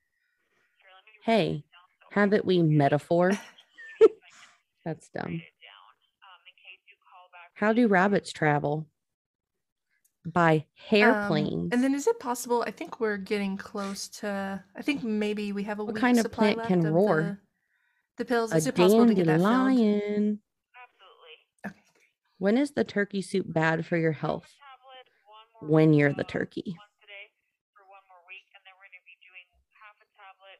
here, 0.78 0.88
let 0.94 1.04
me 1.04 1.12
write 1.34 1.36
Hey, 1.36 1.52
this 1.52 1.62
down 1.72 2.22
haven't 2.22 2.44
we 2.46 2.62
metaphor? 2.62 3.30
That's 4.84 5.08
dumb. 5.10 5.24
write 5.24 5.34
it 5.34 5.60
down. 5.62 5.92
Um, 6.22 6.40
in 6.46 6.54
case 6.54 6.80
you 6.88 6.94
call 7.04 7.28
back. 7.32 7.50
How 7.54 7.72
do 7.72 7.88
rabbits 7.88 8.32
travel? 8.32 8.86
By 10.24 10.64
um, 11.64 11.68
and 11.72 11.84
then 11.84 11.94
is 11.94 12.06
it 12.08 12.18
possible? 12.18 12.64
I 12.66 12.72
think 12.72 12.98
we're 12.98 13.16
getting 13.16 13.56
close 13.56 14.08
to. 14.20 14.60
I 14.74 14.82
think 14.82 15.04
maybe 15.04 15.52
we 15.52 15.62
have 15.64 15.78
a 15.78 15.84
What 15.84 15.94
week 15.94 16.00
kind 16.00 16.18
of 16.18 16.32
plant 16.32 16.56
left 16.58 16.68
can 16.68 16.84
of 16.84 16.92
roar? 16.94 17.40
The, 18.16 18.24
the 18.24 18.28
pills. 18.28 18.52
a 18.52 18.56
Is 18.56 18.66
it 18.66 18.74
possible 18.74 19.06
to 19.06 19.14
get 19.14 19.26
that 19.26 19.38
filled? 19.40 19.50
dandelion. 19.50 20.40
Absolutely. 20.76 21.36
Okay. 21.66 21.76
When 22.38 22.58
is 22.58 22.72
the 22.72 22.84
turkey 22.84 23.22
soup 23.22 23.46
bad 23.52 23.86
for 23.86 23.96
your 23.96 24.12
health? 24.12 24.48
Tablet, 24.60 25.06
one 25.26 25.68
more 25.68 25.70
When 25.70 25.92
you're 25.94 26.12
the 26.12 26.24
turkey. 26.24 26.64
once 26.66 26.96
a 27.02 27.06
day 27.06 27.30
for 27.74 27.82
one 27.88 28.02
more 28.08 28.22
week, 28.28 28.44
and 28.54 28.62
then 28.64 28.74
we're 28.76 28.88
gonna 28.92 29.04
be 29.06 29.16
doing 29.24 29.46
half 29.80 29.96
a 30.00 30.08
tablet. 30.16 30.58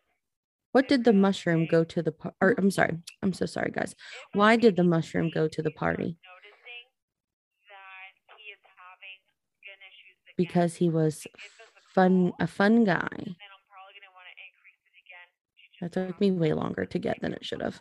What 0.73 0.88
did 0.88 1.05
the 1.05 1.12
mushroom 1.12 1.66
go 1.66 1.85
to 1.85 2.03
the 2.03 2.12
par- 2.12 2.35
or 2.40 2.55
I'm 2.59 2.71
sorry. 2.71 2.99
I'm 3.23 3.33
so 3.33 3.47
sorry 3.47 3.71
guys. 3.73 3.95
Why 4.33 4.57
did 4.57 4.77
the 4.77 4.85
mushroom 4.85 5.31
go 5.33 5.49
to 5.49 5.62
the 5.62 5.71
party? 5.71 6.16
Noticing 6.25 6.85
that 7.73 8.12
he 8.37 8.53
is 8.53 8.61
having 8.77 9.21
skin 9.61 9.79
issues 9.88 10.16
again, 10.25 10.35
Because 10.37 10.77
he 10.77 10.88
was 10.88 11.25
give 11.25 11.33
us 11.35 11.73
a 11.77 11.95
fun 11.95 12.33
a 12.40 12.47
fun 12.47 12.85
guy. 12.85 13.09
and 13.12 13.37
then 13.37 13.51
I'm 13.53 13.64
probably 13.73 13.97
gonna 13.97 14.12
want 14.12 14.29
to 14.29 14.37
increase 14.37 14.81
it 14.85 15.05
That 15.81 15.93
took 15.93 16.21
me 16.21 16.31
way 16.31 16.53
longer 16.53 16.87
to 16.87 16.99
get 16.99 17.21
than 17.21 17.33
it 17.35 17.45
should 17.45 17.61
have. 17.62 17.81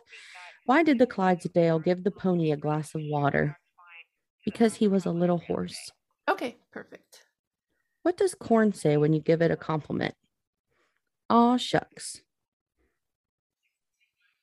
Why 0.66 0.82
did 0.82 0.98
the 0.98 1.06
Clydesdale 1.06 1.78
give 1.78 2.04
the 2.04 2.10
pony 2.10 2.50
a 2.52 2.56
glass 2.56 2.94
of 2.94 3.00
water? 3.04 3.58
fine 3.76 3.84
to 3.86 4.44
the 4.44 4.50
Because 4.50 4.74
he 4.74 4.88
was 4.88 5.06
a 5.06 5.10
little 5.12 5.38
horse. 5.38 5.90
Okay, 6.28 6.56
perfect. 6.72 7.22
What 8.02 8.16
does 8.16 8.34
corn 8.34 8.72
say 8.72 8.96
when 8.96 9.12
you 9.12 9.20
give 9.20 9.42
it 9.42 9.50
a 9.50 9.56
compliment? 9.56 10.14
Aw 11.30 11.56
shucks. 11.56 12.20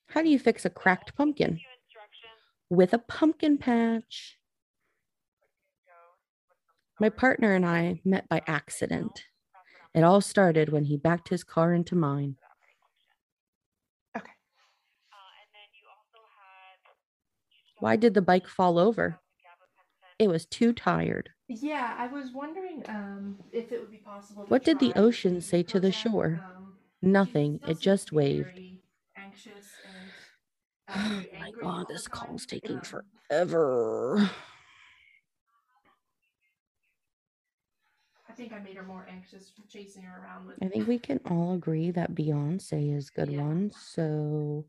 How 0.08 0.22
do 0.22 0.30
you 0.30 0.40
fix 0.40 0.66
a 0.66 0.70
cracked 0.70 1.16
pumpkin? 1.16 1.52
give 1.52 1.60
you 1.60 1.66
instructions 1.86 2.42
With 2.70 2.94
a 2.94 3.00
pumpkin 3.00 3.58
patch. 3.58 4.38
goes 5.88 5.94
with 6.50 6.58
some 6.68 7.04
My 7.04 7.10
partner 7.10 7.54
and 7.56 7.66
I 7.66 8.02
met 8.06 8.28
by 8.30 8.42
accident. 8.48 9.12
That's 9.14 9.24
what 9.54 9.96
I'm 9.96 10.04
It 10.04 10.06
all 10.06 10.22
started 10.22 10.70
when 10.70 10.86
he 10.86 10.98
backed 10.98 11.30
his 11.30 11.44
car 11.44 11.74
into 11.74 11.96
mine. 11.96 12.36
for 12.38 12.42
that 12.42 12.60
pretty 12.60 12.78
question. 12.84 13.16
Okay. 14.22 14.36
Uh, 15.12 15.32
and 15.42 15.50
then 15.56 15.70
you 15.74 15.88
also 15.90 16.20
had 16.36 16.78
you 17.50 17.58
Why 17.84 17.98
did 17.98 18.14
the 18.14 18.22
bike 18.22 18.48
fall 18.48 18.80
over? 18.80 19.06
about 19.06 19.20
the 19.38 19.44
gabapentin. 19.44 20.26
It 20.26 20.28
was 20.30 20.46
too 20.46 20.72
tired. 20.74 21.32
Yeah, 21.50 21.96
I 21.98 22.08
was 22.08 22.32
wondering 22.34 22.84
um 22.88 23.38
if 23.52 23.72
it 23.72 23.80
would 23.80 23.92
be 23.92 23.98
possible 23.98 24.44
to 24.46 24.50
What 24.50 24.64
did 24.64 24.80
the 24.80 24.94
ocean 24.96 25.42
say 25.42 25.64
to 25.64 25.80
the 25.80 25.92
shore? 25.92 26.46
Um, 27.04 27.12
Nothing. 27.12 27.60
It 27.64 27.80
just 27.82 28.12
waved. 28.12 28.62
Oh 30.96 31.26
my 31.40 31.52
god, 31.62 31.88
this 31.90 32.08
call's 32.08 32.46
taking 32.46 32.78
Um, 32.78 32.82
forever. 33.30 34.32
I 38.30 38.34
think 38.34 38.54
I 38.54 38.60
made 38.60 38.78
her 38.78 38.84
more 38.84 39.06
anxious 39.10 39.50
from 39.50 39.66
chasing 39.68 40.04
her 40.04 40.22
around 40.24 40.46
with. 40.48 40.56
I 40.62 40.70
think 40.70 40.88
we 40.88 41.00
can 41.00 41.20
all 41.26 41.54
agree 41.54 41.92
that 41.92 42.16
Beyonce 42.16 42.96
is 42.96 43.10
good 43.10 43.30
Yeah. 43.30 43.42
one. 43.44 43.72
So 43.72 44.66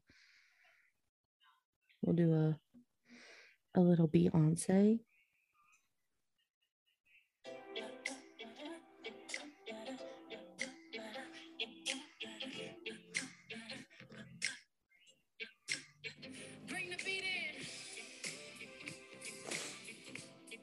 we'll 2.02 2.16
do 2.16 2.32
a 2.34 2.58
a 3.74 3.80
little 3.80 4.08
Beyonce. 4.08 5.00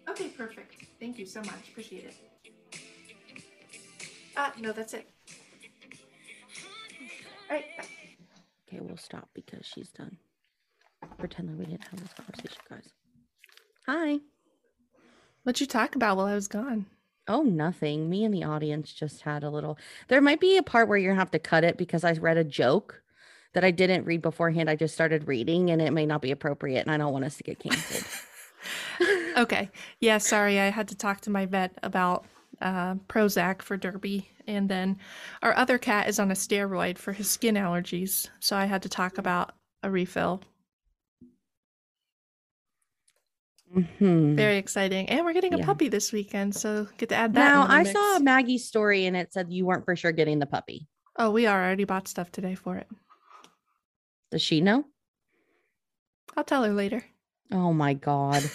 Okay, 0.10 0.28
perfect. 0.30 0.76
Thank 1.00 1.17
you 1.17 1.26
so 1.26 1.39
much. 1.41 1.69
Appreciate 1.69 2.06
it. 2.06 2.15
Ah, 4.36 4.54
no, 4.60 4.71
that's 4.71 4.93
it. 4.93 5.10
All 7.50 7.56
right. 7.56 7.65
bye. 7.78 7.86
Okay, 8.67 8.80
we'll 8.82 8.97
stop 8.97 9.30
because 9.34 9.65
she's 9.65 9.89
done. 9.89 10.17
Pretend 11.17 11.50
like 11.50 11.60
we 11.60 11.65
didn't 11.65 11.88
have 11.88 12.00
this 12.00 12.13
conversation, 12.13 12.62
guys. 12.69 13.01
Hi. 13.92 14.22
What'd 15.44 15.60
you 15.60 15.68
talk 15.68 15.96
about 15.96 16.16
while 16.16 16.28
I 16.28 16.34
was 16.34 16.48
gone? 16.48 16.86
Oh, 17.28 17.42
nothing. 17.42 18.10
Me 18.10 18.24
and 18.24 18.34
the 18.34 18.46
audience 18.46 18.94
just 18.94 19.24
had 19.24 19.44
a 19.44 19.50
little. 19.50 19.78
There 20.08 20.22
might 20.22 20.40
be 20.40 20.56
a 20.56 20.64
part 20.64 20.88
where 20.88 20.98
you're 20.98 21.12
gonna 21.12 21.20
have 21.20 21.32
to 21.32 21.40
cut 21.40 21.66
it 21.66 21.76
because 21.76 22.06
I 22.06 22.14
read 22.14 22.38
a 22.38 22.46
joke 22.46 23.04
that 23.52 23.66
I 23.66 23.72
didn't 23.72 24.06
read 24.06 24.22
beforehand. 24.22 24.70
I 24.70 24.78
just 24.78 24.94
started 24.94 25.28
reading 25.28 25.70
and 25.72 25.82
it 25.82 25.92
may 25.92 26.06
not 26.06 26.22
be 26.22 26.32
appropriate, 26.32 26.80
and 26.80 26.90
I 26.90 26.96
don't 26.96 27.12
want 27.12 27.26
us 27.26 27.36
to 27.36 27.44
get 27.44 27.60
canceled. 27.60 28.06
okay. 29.38 29.70
Yeah, 30.00 30.20
sorry. 30.20 30.58
I 30.58 30.70
had 30.70 30.88
to 30.88 30.96
talk 30.96 31.20
to 31.22 31.30
my 31.30 31.46
vet 31.46 31.78
about 31.84 32.26
uh, 32.62 32.96
Prozac 33.10 33.62
for 33.62 33.76
Derby. 33.76 34.30
And 34.48 34.70
then 34.70 35.00
our 35.42 35.54
other 35.54 35.78
cat 35.78 36.08
is 36.08 36.18
on 36.18 36.32
a 36.32 36.36
steroid 36.36 36.98
for 36.98 37.12
his 37.12 37.30
skin 37.30 37.56
allergies. 37.56 38.30
So 38.40 38.56
I 38.56 38.66
had 38.66 38.84
to 38.84 38.90
talk 38.90 39.18
about 39.18 39.52
a 39.84 39.92
refill. 39.92 40.44
Mhm. 43.76 44.36
Very 44.36 44.58
exciting. 44.58 45.08
And 45.10 45.24
we're 45.26 45.34
getting 45.34 45.54
a 45.54 45.58
Yeah. 45.60 45.66
puppy 45.66 45.88
this 45.88 46.12
weekend, 46.12 46.56
so 46.56 46.88
get 46.98 47.10
to 47.10 47.16
add 47.16 47.34
that. 47.36 47.40
Now 47.40 47.66
I 47.68 47.80
mix. 47.84 47.94
saw 47.94 48.20
Maggie's 48.20 48.66
story 48.68 49.06
and 49.06 49.16
it 49.16 49.32
said 49.32 49.52
you 49.52 49.66
weren't 49.66 49.86
for 49.86 49.96
sure 49.96 50.12
getting 50.12 50.40
the 50.40 50.46
puppy. 50.46 50.88
Oh, 51.18 51.32
we 51.32 51.46
are. 51.46 51.62
I 51.62 51.66
already 51.68 51.84
bought 51.86 52.08
stuff 52.08 52.32
today 52.32 52.56
for 52.56 52.76
it. 52.78 52.88
Does 54.30 54.42
she 54.42 54.60
know? 54.62 54.86
I'll 56.36 56.44
tell 56.44 56.64
her 56.64 56.74
later. 56.74 57.04
Oh 57.52 57.74
my 57.74 57.94
god. 57.94 58.44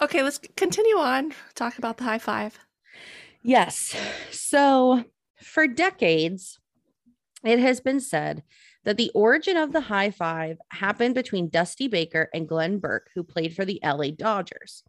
Okay, 0.00 0.22
let's 0.24 0.38
continue 0.56 0.96
on. 0.96 1.32
Talk 1.54 1.78
about 1.78 1.96
the 1.98 2.02
high 2.04 2.18
five. 2.18 2.58
Yes. 3.42 3.94
So 4.32 5.04
for 5.40 5.68
decades, 5.68 6.58
it 7.44 7.60
has 7.60 7.80
been 7.80 8.00
said 8.00 8.42
that 8.84 8.96
the 8.96 9.10
origin 9.14 9.56
of 9.56 9.72
the 9.72 9.80
high 9.80 10.10
five 10.10 10.58
happened 10.70 11.14
between 11.14 11.48
Dusty 11.48 11.88
Baker 11.88 12.28
and 12.34 12.48
Glenn 12.48 12.78
Burke, 12.78 13.10
who 13.14 13.22
played 13.22 13.54
for 13.54 13.64
the 13.64 13.80
LA 13.84 14.10
Dodgers. 14.10 14.82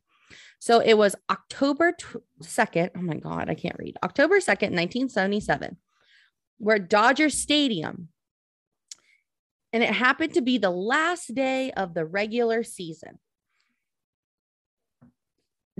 So 0.59 0.79
it 0.79 0.97
was 0.97 1.15
October 1.29 1.91
tw- 1.91 2.23
2nd. 2.41 2.91
Oh 2.95 3.01
my 3.01 3.15
God, 3.15 3.49
I 3.49 3.55
can't 3.55 3.77
read. 3.77 3.97
October 4.03 4.37
2nd, 4.37 4.71
1977, 4.71 5.77
where 6.57 6.79
Dodger 6.79 7.29
Stadium. 7.29 8.09
And 9.71 9.83
it 9.83 9.89
happened 9.89 10.35
to 10.35 10.41
be 10.41 10.57
the 10.57 10.69
last 10.69 11.33
day 11.33 11.71
of 11.71 11.93
the 11.93 12.05
regular 12.05 12.63
season. 12.63 13.19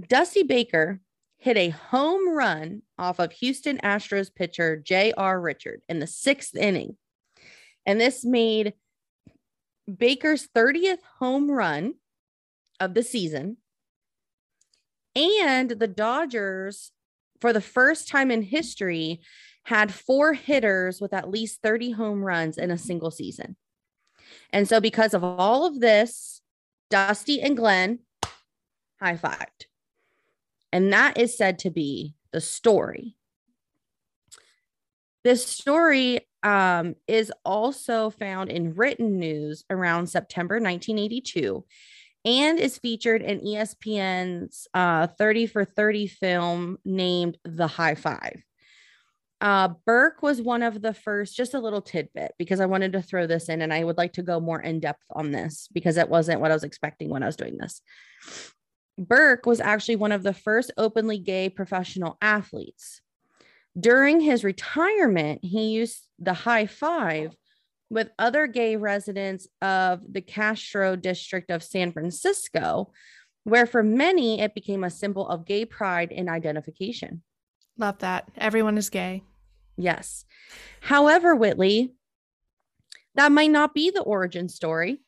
Dusty 0.08 0.44
Baker 0.44 1.00
hit 1.38 1.58
a 1.58 1.70
home 1.70 2.30
run 2.30 2.82
off 2.98 3.20
of 3.20 3.32
Houston 3.34 3.78
Astros 3.80 4.34
pitcher 4.34 4.78
J.R. 4.78 5.40
Richard 5.40 5.82
in 5.88 6.00
the 6.00 6.08
sixth 6.08 6.56
inning. 6.56 6.98
And 7.86 8.00
this 8.00 8.24
made 8.24 8.74
Baker's 9.94 10.48
30th 10.56 11.02
home 11.20 11.52
run 11.52 11.96
of 12.80 12.94
the 12.94 13.04
season. 13.04 13.58
And 15.16 15.70
the 15.70 15.88
Dodgers, 15.88 16.92
for 17.42 17.54
the 17.54 17.62
first 17.62 18.08
time 18.08 18.32
in 18.32 18.42
history, 18.42 19.22
had 19.66 19.94
four 19.94 20.34
hitters 20.34 21.00
with 21.00 21.14
at 21.14 21.30
least 21.30 21.62
30 21.62 21.92
home 21.92 22.24
runs 22.24 22.58
in 22.58 22.72
a 22.72 22.78
single 22.78 23.12
season. 23.12 23.56
And 24.52 24.68
so, 24.68 24.80
because 24.80 25.14
of 25.14 25.24
all 25.24 25.66
of 25.66 25.80
this, 25.80 26.42
Dusty 26.90 27.42
and 27.42 27.56
Glenn 27.56 28.00
high 29.00 29.18
fived. 29.18 29.66
And 30.72 30.92
that 30.94 31.18
is 31.18 31.38
said 31.38 31.60
to 31.60 31.70
be 31.70 32.16
the 32.32 32.42
story. 32.42 33.16
This 35.24 35.46
story 35.46 36.22
um, 36.44 36.96
is 37.08 37.32
also 37.46 38.10
found 38.10 38.52
in 38.52 38.76
written 38.76 39.18
news 39.18 39.64
around 39.70 40.08
September 40.08 40.56
1982 40.56 41.66
and 42.26 42.60
is 42.60 42.78
featured 42.78 43.22
in 43.22 43.42
ESPN's 43.42 44.68
uh, 44.74 45.08
30 45.08 45.48
for 45.48 45.66
30 45.66 46.08
film 46.08 46.78
named 46.86 47.38
The 47.44 47.68
High 47.68 47.96
Five. 47.96 48.44
Uh, 49.42 49.70
Burke 49.86 50.22
was 50.22 50.42
one 50.42 50.64
of 50.64 50.82
the 50.82 50.94
first, 50.94 51.36
just 51.36 51.54
a 51.54 51.60
little 51.60 51.82
tidbit 51.82 52.32
because 52.40 52.62
I 52.62 52.66
wanted 52.66 52.94
to 52.94 53.02
throw 53.02 53.28
this 53.28 53.50
in 53.50 53.62
and 53.62 53.74
I 53.74 53.84
would 53.84 53.98
like 53.98 54.14
to 54.14 54.24
go 54.24 54.40
more 54.40 54.62
in 54.62 54.80
depth 54.80 55.04
on 55.12 55.32
this 55.32 55.68
because 55.74 55.98
it 55.98 56.08
wasn't 56.08 56.40
what 56.40 56.52
I 56.52 56.54
was 56.54 56.64
expecting 56.64 57.10
when 57.10 57.24
I 57.24 57.26
was 57.26 57.36
doing 57.36 57.58
this. 57.58 57.82
Burke 58.98 59.46
was 59.46 59.60
actually 59.60 59.98
one 59.98 60.14
of 60.14 60.24
the 60.24 60.34
first 60.34 60.72
openly 60.78 61.18
gay 61.18 61.50
professional 61.50 62.18
athletes. 62.22 63.02
During 63.80 64.20
his 64.20 64.44
retirement, 64.44 65.40
he 65.44 65.72
used 65.72 66.08
the 66.20 66.34
high 66.34 66.68
five 66.68 67.36
with 67.90 68.10
other 68.18 68.48
gay 68.48 68.76
residents 68.76 69.48
of 69.62 70.02
the 70.12 70.22
Castro 70.22 70.96
district 70.96 71.52
of 71.52 71.64
San 71.64 71.92
Francisco, 71.92 72.92
where 73.44 73.66
for 73.66 73.84
many 73.84 74.42
it 74.42 74.56
became 74.56 74.84
a 74.84 74.90
symbol 74.90 75.28
of 75.28 75.46
gay 75.46 75.66
pride 75.66 76.12
and 76.12 76.30
identification. 76.30 77.24
Love 77.78 78.00
that. 78.00 78.30
Everyone 78.38 78.78
is 78.78 78.90
gay. 78.90 79.24
Yes. 79.78 80.26
However, 80.82 81.36
Whitley, 81.36 81.94
that 83.16 83.32
might 83.32 83.52
not 83.52 83.74
be 83.74 83.92
the 83.92 84.02
origin 84.02 84.50
story. 84.50 85.02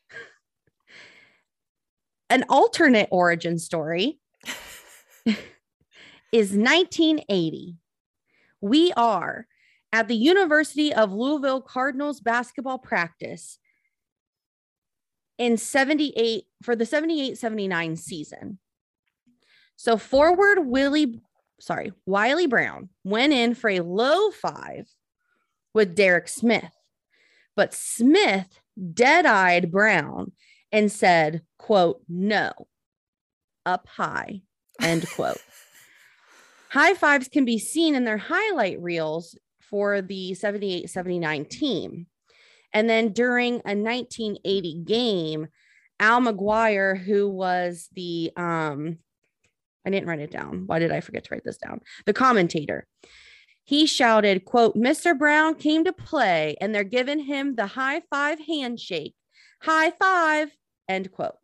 An 2.30 2.44
alternate 2.50 3.08
origin 3.12 3.60
story 3.60 4.20
is 6.32 6.52
1980. 6.52 7.78
We 8.66 8.92
are 8.94 9.46
at 9.94 10.08
the 10.08 10.16
University 10.16 10.92
of 10.92 11.14
Louisville 11.14 11.62
Cardinals 11.62 12.20
basketball 12.20 12.80
practice 12.80 13.60
in 15.38 15.58
78 15.58 16.46
for 16.64 16.76
the 16.76 16.88
78 16.88 17.38
79 17.38 17.96
season. 17.96 18.58
So 19.76 19.98
forward 19.98 20.66
Willie 20.66 21.22
sorry, 21.60 21.94
Wiley 22.08 22.48
Brown 22.48 22.90
went 23.04 23.34
in 23.34 23.54
for 23.54 23.70
a 23.70 23.82
low 23.82 24.32
five 24.32 24.88
with 25.76 25.94
Derek 25.94 26.28
Smith, 26.28 26.74
but 27.56 27.72
Smith 27.72 28.62
dead 28.96 29.28
eyed 29.28 29.72
Brown 29.72 30.32
and 30.72 30.92
said, 30.92 31.44
quote, 31.60 32.02
no, 32.10 32.52
up 33.64 33.88
high, 33.88 34.42
end 34.82 35.08
quote. 35.12 35.38
high 36.76 36.94
fives 36.94 37.30
can 37.30 37.46
be 37.46 37.58
seen 37.58 37.96
in 37.96 38.04
their 38.04 38.18
highlight 38.18 38.82
reels 38.82 39.38
for 39.62 40.02
the 40.02 40.34
78 40.34 40.90
79 40.90 41.46
team. 41.46 42.08
And 42.74 42.90
then 42.90 43.14
during 43.14 43.54
a 43.66 43.76
1980 43.76 44.84
game, 44.84 45.48
Al 46.02 46.20
McGuire, 46.20 47.02
who 47.02 47.30
was 47.30 47.88
the 47.94 48.30
um, 48.36 48.98
I 49.86 49.90
didn't 49.90 50.10
write 50.10 50.20
it 50.20 50.32
down. 50.32 50.64
Why 50.66 50.80
did 50.80 50.92
I 50.92 51.00
forget 51.00 51.24
to 51.24 51.30
write 51.32 51.46
this 51.46 51.58
down? 51.58 51.80
The 52.06 52.14
commentator. 52.14 52.88
He 53.64 53.86
shouted, 53.86 54.44
quote, 54.44 54.76
Mr. 54.76 55.18
Brown 55.18 55.56
came 55.56 55.86
to 55.86 55.94
play 55.94 56.58
and 56.60 56.76
they're 56.76 56.84
giving 56.84 57.20
him 57.20 57.56
the 57.56 57.68
high 57.68 58.02
five 58.10 58.40
handshake. 58.46 59.16
High 59.62 59.92
five, 59.92 60.52
end 60.90 61.10
quote. 61.12 61.38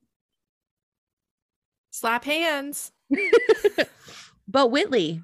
Slap 1.92 2.26
hands. 2.26 2.92
but 4.52 4.72
Whitley, 4.72 5.24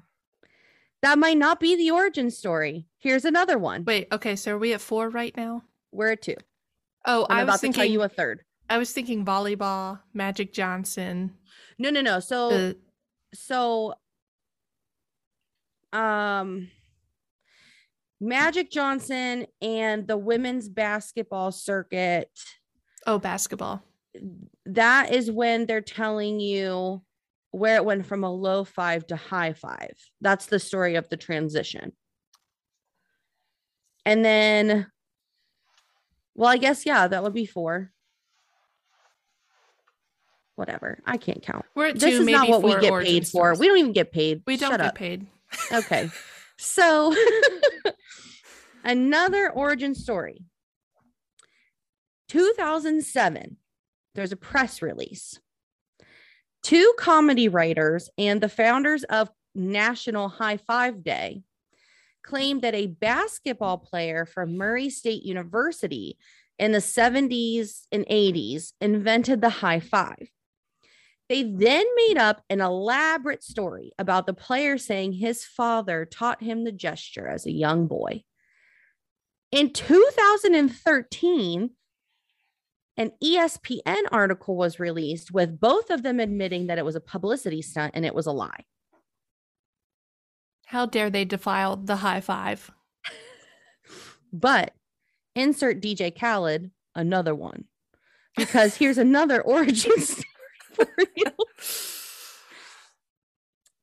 that 1.02 1.18
might 1.18 1.36
not 1.38 1.60
be 1.60 1.76
the 1.76 1.90
origin 1.90 2.30
story. 2.30 2.86
Here's 2.98 3.24
another 3.24 3.58
one. 3.58 3.84
Wait, 3.84 4.08
okay, 4.10 4.34
so 4.36 4.54
are 4.54 4.58
we 4.58 4.72
at 4.72 4.80
four 4.80 5.08
right 5.10 5.36
now? 5.36 5.62
We're 5.92 6.12
at 6.12 6.22
two. 6.22 6.36
Oh, 7.06 7.26
I'm 7.30 7.38
I 7.38 7.42
about 7.42 7.52
was 7.52 7.60
to 7.60 7.66
tell 7.66 7.72
thinking 7.74 7.92
you 7.92 8.02
a 8.02 8.08
third. 8.08 8.42
I 8.70 8.78
was 8.78 8.92
thinking 8.92 9.24
volleyball, 9.24 10.00
Magic 10.12 10.52
Johnson. 10.52 11.34
No, 11.78 11.90
no, 11.90 12.00
no. 12.00 12.20
So 12.20 12.50
Uh, 12.50 12.72
so 13.34 13.94
um 15.92 16.68
Magic 18.20 18.70
Johnson 18.70 19.46
and 19.62 20.06
the 20.06 20.16
women's 20.16 20.68
basketball 20.68 21.52
circuit 21.52 22.30
oh, 23.06 23.18
basketball. 23.18 23.82
that 24.66 25.12
is 25.12 25.30
when 25.30 25.66
they're 25.66 25.80
telling 25.80 26.40
you 26.40 27.00
where 27.50 27.76
it 27.76 27.84
went 27.84 28.06
from 28.06 28.24
a 28.24 28.30
low 28.32 28.64
5 28.64 29.06
to 29.08 29.16
high 29.16 29.52
5 29.52 29.90
that's 30.20 30.46
the 30.46 30.58
story 30.58 30.96
of 30.96 31.08
the 31.08 31.16
transition 31.16 31.92
and 34.04 34.24
then 34.24 34.86
well 36.34 36.48
I 36.50 36.56
guess 36.58 36.84
yeah 36.86 37.08
that 37.08 37.22
would 37.22 37.34
be 37.34 37.46
4 37.46 37.90
whatever 40.56 40.98
I 41.06 41.16
can't 41.16 41.42
count 41.42 41.64
We're 41.74 41.86
at 41.88 41.94
this 41.98 42.10
two, 42.10 42.20
is 42.20 42.26
maybe 42.26 42.32
not 42.32 42.48
what 42.48 42.62
we 42.62 42.78
get 42.80 42.92
paid 43.02 43.26
for 43.28 43.54
we 43.54 43.68
don't 43.68 43.78
even 43.78 43.92
get 43.92 44.12
paid 44.12 44.42
We 44.46 44.56
don't 44.56 44.70
Shut 44.70 44.80
get 44.80 44.88
up. 44.88 44.94
paid. 44.94 45.26
Okay. 45.72 46.10
So 46.60 47.14
another 48.84 49.48
origin 49.48 49.94
story. 49.94 50.42
2007, 52.28 53.56
there's 54.16 54.32
a 54.32 54.36
press 54.36 54.82
release. 54.82 55.38
Two 56.62 56.92
comedy 56.98 57.48
writers 57.48 58.10
and 58.18 58.40
the 58.40 58.48
founders 58.48 59.04
of 59.04 59.30
National 59.54 60.28
High 60.28 60.58
Five 60.58 61.02
Day 61.02 61.42
claimed 62.22 62.62
that 62.62 62.74
a 62.74 62.86
basketball 62.86 63.78
player 63.78 64.26
from 64.26 64.58
Murray 64.58 64.90
State 64.90 65.22
University 65.22 66.18
in 66.58 66.72
the 66.72 66.78
70s 66.78 67.86
and 67.92 68.04
80s 68.06 68.72
invented 68.80 69.40
the 69.40 69.48
high 69.48 69.80
five. 69.80 70.28
They 71.28 71.42
then 71.42 71.84
made 71.96 72.16
up 72.18 72.42
an 72.48 72.60
elaborate 72.60 73.42
story 73.42 73.92
about 73.98 74.26
the 74.26 74.34
player 74.34 74.78
saying 74.78 75.12
his 75.12 75.44
father 75.44 76.04
taught 76.06 76.42
him 76.42 76.64
the 76.64 76.72
gesture 76.72 77.28
as 77.28 77.46
a 77.46 77.52
young 77.52 77.86
boy. 77.86 78.24
In 79.52 79.72
2013, 79.72 81.70
an 82.98 83.12
ESPN 83.22 84.02
article 84.10 84.56
was 84.56 84.80
released 84.80 85.30
with 85.30 85.60
both 85.60 85.88
of 85.88 86.02
them 86.02 86.18
admitting 86.18 86.66
that 86.66 86.78
it 86.78 86.84
was 86.84 86.96
a 86.96 87.00
publicity 87.00 87.62
stunt 87.62 87.92
and 87.94 88.04
it 88.04 88.14
was 88.14 88.26
a 88.26 88.32
lie. 88.32 88.64
How 90.66 90.84
dare 90.84 91.08
they 91.08 91.24
defile 91.24 91.76
the 91.76 91.96
high 91.96 92.20
five? 92.20 92.70
But 94.30 94.74
insert 95.34 95.80
DJ 95.80 96.14
Khaled, 96.14 96.70
another 96.94 97.34
one. 97.34 97.64
because 98.36 98.74
here's 98.76 98.98
another 99.08 99.40
origin 99.40 99.92
story 100.00 100.26
for 100.74 100.88
you. 101.16 101.32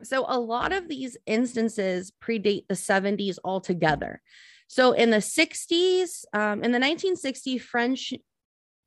So 0.03 0.26
a 0.28 0.39
lot 0.39 0.72
of 0.72 0.88
these 0.88 1.18
instances 1.26 2.11
predate 2.24 2.68
the 2.68 2.76
70s 2.76 3.39
altogether. 3.43 4.22
So 4.68 4.91
in 4.91 5.09
the 5.09 5.18
60s, 5.18 6.26
um, 6.34 6.63
in 6.63 6.72
the 6.72 6.80
1960s, 6.80 7.61
French, 7.61 8.13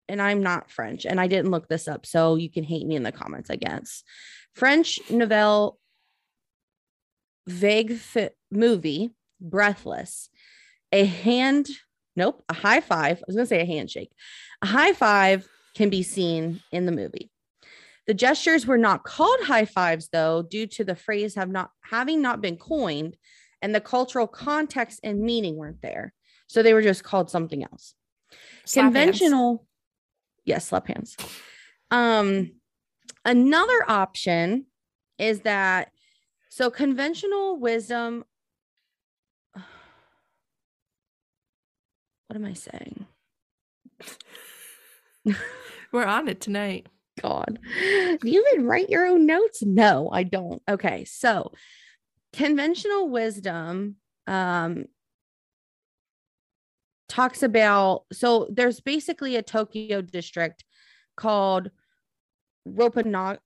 and 0.09 0.21
I'm 0.23 0.43
not 0.43 0.71
French, 0.71 1.05
and 1.05 1.21
I 1.21 1.27
didn't 1.27 1.51
look 1.51 1.69
this 1.69 1.89
up, 1.89 2.07
so 2.07 2.37
you 2.37 2.51
can 2.51 2.65
hate 2.65 2.87
me 2.87 2.97
in 2.97 3.03
the 3.03 3.13
comments, 3.13 3.51
I 3.51 3.57
guess. 3.57 4.03
French 4.55 4.99
nouvelle 5.11 5.79
vague 7.47 7.97
fi- 7.97 8.31
movie, 8.51 9.11
Breathless, 9.41 10.29
a 10.93 11.05
hand, 11.05 11.69
nope, 12.17 12.43
a 12.49 12.55
high 12.55 12.81
five. 12.81 13.19
I 13.19 13.25
was 13.27 13.37
going 13.37 13.47
to 13.47 13.49
say 13.49 13.61
a 13.61 13.67
handshake. 13.67 14.11
A 14.63 14.67
high 14.67 14.93
five 14.93 15.47
can 15.75 15.91
be 15.91 16.03
seen 16.03 16.61
in 16.73 16.87
the 16.87 16.93
movie. 16.93 17.31
The 18.07 18.15
gestures 18.15 18.67
were 18.67 18.79
not 18.79 19.05
called 19.05 19.41
high 19.43 19.67
fives, 19.67 20.09
though, 20.09 20.43
due 20.43 20.67
to 20.69 20.85
the 20.85 20.97
phrase 20.97 21.35
have 21.35 21.51
not 21.51 21.71
having 21.83 22.23
not 22.23 22.41
been 22.41 22.57
coined, 22.57 23.17
and 23.61 23.75
the 23.75 23.81
cultural 23.81 24.27
context 24.27 25.01
and 25.03 25.21
meaning 25.21 25.57
weren't 25.57 25.83
there. 25.83 26.15
So 26.47 26.63
they 26.63 26.73
were 26.73 26.83
just 26.83 27.05
called 27.05 27.31
something 27.31 27.63
else. 27.63 27.95
Slap 28.65 28.95
hands. 29.31 29.68
Yes, 30.49 30.69
slap 30.69 30.89
hands. 30.89 31.15
Um, 31.91 32.53
another 33.23 33.85
option 33.87 34.65
is 35.19 35.41
that 35.41 35.93
so 36.49 36.71
conventional 36.71 37.59
wisdom. 37.59 38.25
What 42.29 42.37
am 42.37 42.45
I 42.45 42.53
saying? 42.53 43.07
We're 45.93 46.05
on 46.05 46.29
it 46.29 46.43
tonight. 46.43 46.87
God. 47.23 47.59
Do 47.81 48.19
you 48.23 48.47
even 48.53 48.67
write 48.67 48.91
your 48.91 49.07
own 49.07 49.25
notes? 49.25 49.63
No, 49.63 50.11
I 50.13 50.25
don't. 50.25 50.61
Okay. 50.69 51.07
So 51.07 51.53
conventional 52.35 53.09
wisdom 53.09 53.97
um 54.27 54.85
talks 57.09 57.43
about 57.43 58.05
so 58.13 58.49
there's 58.51 58.81
basically 58.81 59.37
a 59.37 59.43
Tokyo 59.43 60.01
district 60.01 60.65
called 61.17 61.71
Roppongi. 62.69 63.39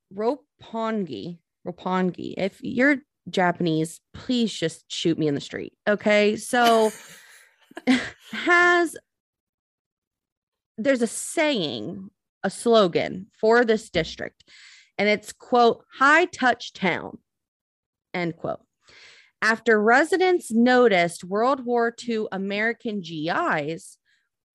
Roppongi. 1.66 2.34
If 2.36 2.58
you're 2.60 2.96
Japanese, 3.30 4.00
please 4.12 4.52
just 4.52 4.90
shoot 4.92 5.18
me 5.18 5.28
in 5.28 5.34
the 5.34 5.40
street. 5.40 5.72
Okay. 5.88 6.36
So 6.36 6.90
has 8.32 8.96
there's 10.78 11.02
a 11.02 11.06
saying 11.06 12.10
a 12.42 12.50
slogan 12.50 13.26
for 13.38 13.64
this 13.64 13.90
district, 13.90 14.44
and 14.98 15.08
it's 15.08 15.32
quote, 15.32 15.84
high 15.98 16.24
touch 16.24 16.72
town, 16.72 17.18
end 18.12 18.36
quote. 18.36 18.60
After 19.42 19.82
residents 19.82 20.52
noticed 20.52 21.24
World 21.24 21.66
War 21.66 21.92
II 22.08 22.26
American 22.30 23.00
GIs 23.00 23.98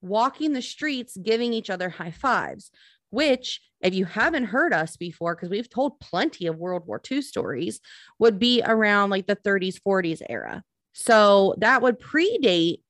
walking 0.01 0.53
the 0.53 0.61
streets 0.61 1.17
giving 1.17 1.51
each 1.51 1.69
other 1.69 1.89
high 1.89 2.11
fives, 2.11 2.71
which, 3.09 3.59
if 3.81 3.93
you 3.93 4.05
haven't 4.05 4.45
heard 4.45 4.71
us 4.71 4.95
before, 4.95 5.35
because 5.35 5.49
we've 5.49 5.69
told 5.69 5.99
plenty 5.99 6.47
of 6.47 6.55
World 6.55 6.87
War 6.87 7.01
II 7.11 7.21
stories, 7.21 7.81
would 8.17 8.39
be 8.39 8.61
around 8.65 9.09
like 9.09 9.27
the 9.27 9.35
30s, 9.35 9.77
40s 9.85 10.21
era. 10.29 10.63
So 10.93 11.55
that 11.57 11.81
would 11.81 11.99
predate 11.99 12.81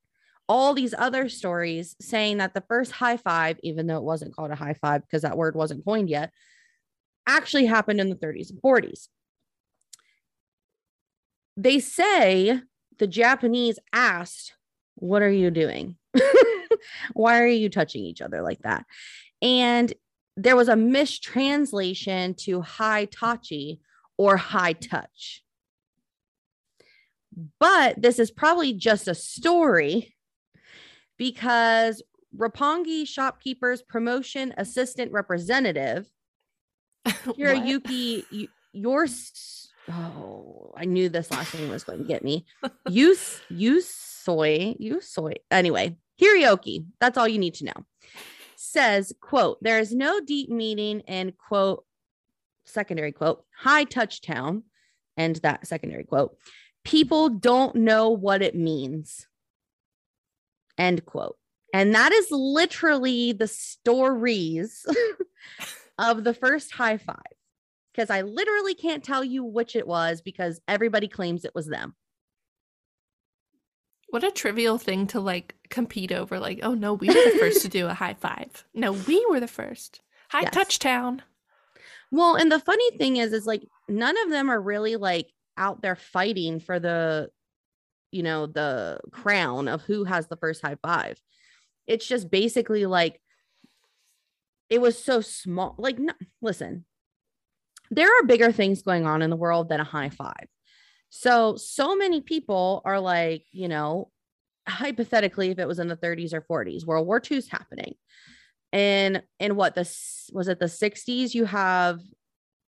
all 0.48 0.76
these 0.76 0.94
other 0.96 1.28
stories 1.30 1.96
saying 2.00 2.38
that 2.38 2.54
the 2.54 2.64
first 2.70 2.92
high 2.92 3.18
five, 3.18 3.58
even 3.64 3.88
though 3.88 3.98
it 3.98 4.04
wasn't 4.04 4.36
called 4.36 4.52
a 4.52 4.56
high 4.56 4.76
five 4.76 5.02
because 5.02 5.24
that 5.24 5.36
word 5.36 5.56
wasn't 5.56 5.84
coined 5.84 6.12
yet, 6.12 6.32
actually 7.26 7.66
happened 7.66 8.00
in 8.00 8.10
the 8.10 8.16
30s 8.16 8.52
and 8.52 8.62
40s. 8.62 9.08
They 11.58 11.80
say 11.80 12.62
the 13.00 13.08
Japanese 13.08 13.80
asked, 13.92 14.54
What 14.96 15.24
are 15.24 15.32
you 15.32 15.50
doing? 15.50 15.98
Why 17.14 17.42
are 17.42 17.48
you 17.48 17.70
touching 17.70 18.04
each 18.04 18.22
other 18.22 18.42
like 18.42 18.60
that? 18.60 18.86
And 19.42 19.92
there 20.36 20.56
was 20.56 20.70
a 20.70 20.76
mistranslation 20.76 22.36
to 22.36 22.62
high 22.62 23.08
tachi 23.08 23.80
or 24.18 24.38
high 24.38 24.74
touch. 24.74 25.44
But 27.60 28.02
this 28.02 28.20
is 28.20 28.32
probably 28.32 28.74
just 28.74 29.08
a 29.08 29.16
story 29.16 30.16
because 31.18 32.04
Roppongi 32.36 33.08
shopkeepers 33.08 33.82
promotion 33.82 34.54
assistant 34.58 35.12
representative? 35.12 36.08
Hiroyuki 37.08 38.24
y- 38.32 38.48
yours 38.74 39.67
oh 39.90 40.74
I 40.78 40.86
knew 40.86 41.10
this 41.10 41.32
last 41.32 41.54
name 41.54 41.70
was 41.70 41.84
going 41.84 42.00
to 42.00 42.06
get 42.06 42.24
me. 42.24 42.46
Use 42.90 43.42
Yusoi 43.52 45.04
soy. 45.04 45.34
anyway 45.52 45.96
Hiroyuki 46.22 46.86
that's 47.00 47.18
all 47.18 47.28
you 47.28 47.40
need 47.40 47.56
to 47.56 47.66
know 47.66 47.86
says 48.56 49.14
quote 49.22 49.58
there 49.62 49.80
is 49.80 49.94
no 49.94 50.20
deep 50.20 50.50
meaning 50.50 51.02
in 51.02 51.32
quote 51.32 51.86
secondary 52.66 53.12
quote 53.12 53.46
high 53.56 53.84
touch 53.84 54.22
town 54.22 54.64
and 55.16 55.38
that 55.38 55.66
secondary 55.66 56.04
quote 56.04 56.38
people 56.84 57.30
don't 57.30 57.76
know 57.76 58.10
what 58.10 58.42
it 58.42 58.56
means 58.56 59.28
end 60.78 61.06
quote 61.06 61.38
and 61.74 61.96
that 61.96 62.12
is 62.12 62.28
literally 62.32 63.32
the 63.32 63.48
stories 63.48 64.86
of 66.00 66.24
the 66.24 66.34
first 66.34 66.72
high 66.72 66.98
five 66.98 67.37
because 67.98 68.12
i 68.12 68.22
literally 68.22 68.76
can't 68.76 69.04
tell 69.04 69.24
you 69.24 69.44
which 69.44 69.76
it 69.76 69.88
was 69.88 70.22
because 70.22 70.62
everybody 70.68 71.08
claims 71.08 71.44
it 71.44 71.56
was 71.56 71.66
them 71.66 71.96
What 74.10 74.24
a 74.24 74.32
trivial 74.32 74.78
thing 74.78 75.08
to 75.08 75.20
like 75.20 75.56
compete 75.70 76.14
over. 76.14 76.40
Like, 76.40 76.60
oh 76.64 76.74
no, 76.74 76.94
we 76.94 77.10
were 77.10 77.14
the 77.14 77.38
first 77.40 77.62
to 77.64 77.68
do 77.68 77.88
a 77.88 77.94
high 78.04 78.14
five. 78.14 78.64
No, 78.74 78.94
we 78.94 79.26
were 79.30 79.42
the 79.42 79.50
first. 79.50 80.00
High 80.30 80.44
Yes. 80.44 80.54
touchdown. 80.54 81.24
Well, 82.10 82.36
and 82.36 82.50
the 82.50 82.60
funny 82.60 82.90
thing 82.98 83.18
is, 83.18 83.34
is 83.34 83.46
like 83.46 83.64
none 83.90 84.16
of 84.24 84.30
them 84.30 84.50
are 84.50 84.62
really 84.62 84.96
like 84.96 85.28
out 85.58 85.82
there 85.82 85.98
fighting 85.98 86.62
for 86.62 86.80
the, 86.80 87.30
you 88.12 88.24
know, 88.24 88.48
the 88.48 89.02
crown 89.12 89.68
of 89.68 89.82
who 89.82 90.06
has 90.06 90.28
the 90.28 90.38
first 90.38 90.62
high 90.62 90.78
five. 90.82 91.22
It's 91.86 92.08
just 92.08 92.32
basically 92.32 92.86
like 92.86 93.20
it 94.70 94.80
was 94.80 94.98
so 94.98 95.20
small. 95.20 95.76
Like, 95.78 96.00
no, 96.00 96.14
listen, 96.42 96.86
there 97.92 98.08
are 98.08 98.26
bigger 98.26 98.52
things 98.52 98.82
going 98.82 99.06
on 99.06 99.22
in 99.22 99.30
the 99.30 99.36
world 99.36 99.70
than 99.70 99.80
a 99.80 99.86
high 99.86 100.10
five. 100.10 100.48
So, 101.10 101.56
so 101.56 101.96
many 101.96 102.22
people 102.22 102.82
are 102.86 103.00
like, 103.00 103.46
you 103.52 103.68
know, 103.68 104.12
hypothetically, 104.68 105.52
if 105.52 105.60
it 105.60 105.68
was 105.68 105.80
in 105.80 105.88
the 105.88 105.96
30s 105.96 106.34
or 106.34 106.42
40s, 106.42 106.86
World 106.86 107.08
War 107.08 107.22
II 107.30 107.38
is 107.38 107.50
happening. 107.50 107.96
And 108.74 109.24
in 109.40 109.56
what 109.56 109.76
this 109.76 110.30
was 110.34 110.50
it 110.50 110.60
the 110.60 110.66
60s, 110.66 111.34
you 111.34 111.46
have 111.46 112.02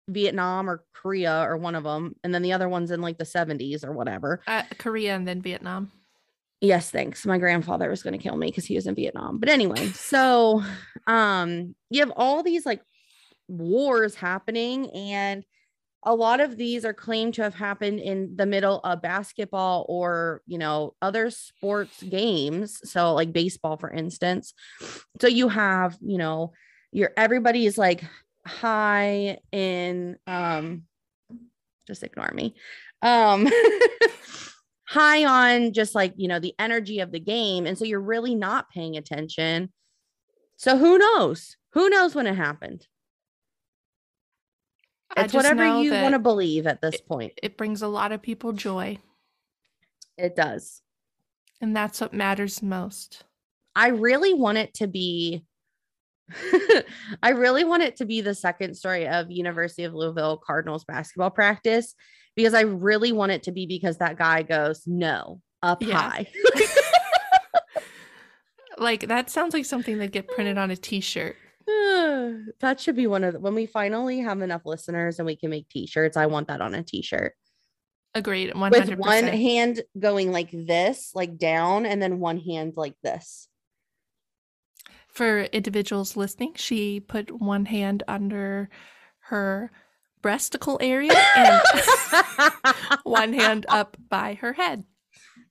Vietnam 0.08 0.70
or 0.70 0.84
Korea 0.94 1.42
or 1.42 1.58
one 1.58 1.76
of 1.76 1.84
them, 1.84 2.16
and 2.24 2.34
then 2.34 2.44
the 2.44 2.54
other 2.54 2.70
one's 2.70 2.92
in 2.92 3.02
like 3.02 3.18
the 3.18 3.24
70s 3.24 3.84
or 3.84 3.92
whatever. 3.92 4.42
Uh, 4.48 4.64
Korea 4.78 5.16
and 5.16 5.28
then 5.28 5.42
Vietnam. 5.42 5.92
Yes, 6.62 6.90
thanks. 6.90 7.26
My 7.26 7.38
grandfather 7.38 7.90
was 7.90 8.02
going 8.02 8.18
to 8.18 8.24
kill 8.24 8.36
me 8.36 8.48
because 8.48 8.66
he 8.66 8.76
was 8.76 8.88
in 8.88 8.96
Vietnam. 8.96 9.40
But 9.40 9.50
anyway, 9.50 9.88
so 9.90 10.64
um 11.08 11.76
you 11.90 12.02
have 12.02 12.14
all 12.16 12.44
these 12.44 12.66
like 12.66 12.82
wars 13.48 14.16
happening 14.16 14.90
and 14.92 15.44
a 16.04 16.16
lot 16.16 16.40
of 16.40 16.56
these 16.56 16.86
are 16.86 16.94
claimed 16.94 17.34
to 17.34 17.44
have 17.44 17.56
happened 17.56 18.00
in 18.00 18.36
the 18.36 18.46
middle 18.46 18.80
of 18.80 19.02
basketball 19.02 19.86
or 19.90 20.42
you 20.46 20.58
know 20.58 20.94
other 21.02 21.30
sports 21.30 22.02
games. 22.02 22.80
So 22.90 23.14
like 23.14 23.34
baseball 23.34 23.78
for 23.78 23.92
instance. 23.92 24.54
So 25.20 25.28
you 25.28 25.50
have 25.50 25.98
you 26.02 26.18
know 26.18 26.54
your 26.92 27.12
everybody 27.18 27.66
is 27.66 27.78
like 27.78 28.04
high 28.46 29.40
in 29.52 30.18
um 30.28 30.84
just 31.88 32.04
ignore 32.04 32.32
me. 32.34 32.56
Um 33.02 33.50
high 34.88 35.26
on 35.26 35.74
just 35.74 35.94
like 35.94 36.14
you 36.16 36.30
know 36.30 36.40
the 36.40 36.56
energy 36.58 37.00
of 37.00 37.12
the 37.12 37.20
game 37.20 37.66
and 37.66 37.78
so 37.78 37.84
you're 37.84 38.00
really 38.00 38.36
not 38.36 38.70
paying 38.70 38.96
attention. 38.96 39.74
So 40.56 40.78
who 40.78 40.98
knows? 40.98 41.58
Who 41.74 41.90
knows 41.90 42.16
when 42.16 42.28
it 42.28 42.36
happened 42.36 42.88
it's 45.16 45.34
whatever 45.34 45.66
you 45.82 45.92
want 45.94 46.14
to 46.14 46.20
believe 46.20 46.68
at 46.68 46.82
this 46.82 47.00
point 47.02 47.34
It 47.42 47.58
brings 47.58 47.82
a 47.82 47.88
lot 47.88 48.12
of 48.12 48.22
people 48.22 48.52
joy, 48.54 48.98
it 50.18 50.36
does 50.36 50.82
and 51.62 51.76
that's 51.76 52.02
what 52.02 52.14
matters 52.14 52.62
most. 52.62 53.24
i 53.76 53.88
really 53.88 54.34
want 54.34 54.58
it 54.58 54.74
to 54.76 54.88
be 54.88 55.44
i 57.24 57.30
really 57.30 57.64
want 57.64 57.84
it 57.84 57.96
to 57.96 58.06
be 58.06 58.20
the 58.22 58.36
second 58.36 58.76
story 58.76 59.08
of 59.08 59.32
university 59.32 59.84
of 59.86 59.94
louisville 59.94 60.38
cardinals 60.38 60.84
basketball 60.84 61.30
practice 61.32 61.96
because 62.36 62.54
i 62.54 62.62
really 62.62 63.12
want 63.14 63.32
it 63.32 63.44
to 63.44 63.52
be 63.52 63.66
because 63.66 63.98
that 63.98 64.18
guy 64.18 64.42
goes 64.44 64.84
no 64.86 65.42
up 65.64 65.82
Yeah. 65.82 65.98
high 66.00 66.28
Like 68.80 69.08
that 69.08 69.30
sounds 69.32 69.56
like 69.56 69.66
something 69.66 69.98
that 69.98 70.12
get 70.12 70.28
printed 70.28 70.58
on 70.60 70.70
a 70.70 70.76
T-shirt. 70.76 71.36
that 72.60 72.80
should 72.80 72.96
be 72.96 73.08
one 73.08 73.24
of 73.24 73.34
the, 73.34 73.40
when 73.40 73.56
we 73.56 73.66
finally 73.66 74.20
have 74.20 74.42
enough 74.42 74.66
listeners 74.66 75.20
and 75.20 75.26
we 75.26 75.36
can 75.36 75.50
make 75.50 75.68
t-shirts. 75.70 76.18
I 76.18 76.28
want 76.28 76.48
that 76.48 76.62
on 76.62 76.74
a 76.74 76.84
t-shirt 76.84 77.34
Agreed. 78.18 78.52
100%. 78.52 78.72
with 78.72 78.98
one 78.98 79.26
hand 79.26 79.84
going 79.98 80.32
like 80.32 80.50
this, 80.52 81.12
like 81.14 81.38
down, 81.38 81.86
and 81.86 82.02
then 82.02 82.20
one 82.20 82.40
hand 82.40 82.74
like 82.76 82.96
this. 83.04 83.48
For 85.08 85.44
individuals 85.44 86.18
listening, 86.18 86.54
she 86.56 87.00
put 87.00 87.30
one 87.42 87.66
hand 87.66 88.04
under 88.08 88.70
her 89.26 89.72
breasticle 90.22 90.78
area 90.82 91.14
and 91.36 91.62
one 93.04 93.34
hand 93.34 93.66
up 93.70 93.98
by 94.10 94.36
her 94.36 94.54
head. 94.54 94.84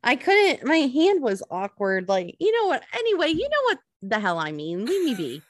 I 0.02 0.16
couldn't, 0.16 0.64
my 0.66 0.76
hand 0.76 1.22
was 1.22 1.42
awkward. 1.50 2.08
Like, 2.08 2.36
you 2.38 2.52
know 2.52 2.68
what? 2.68 2.82
Anyway, 2.94 3.28
you 3.28 3.48
know 3.48 3.62
what 3.64 3.78
the 4.02 4.18
hell 4.18 4.38
I 4.38 4.52
mean. 4.52 4.84
Leave 4.86 5.04
me 5.04 5.14
be. 5.14 5.42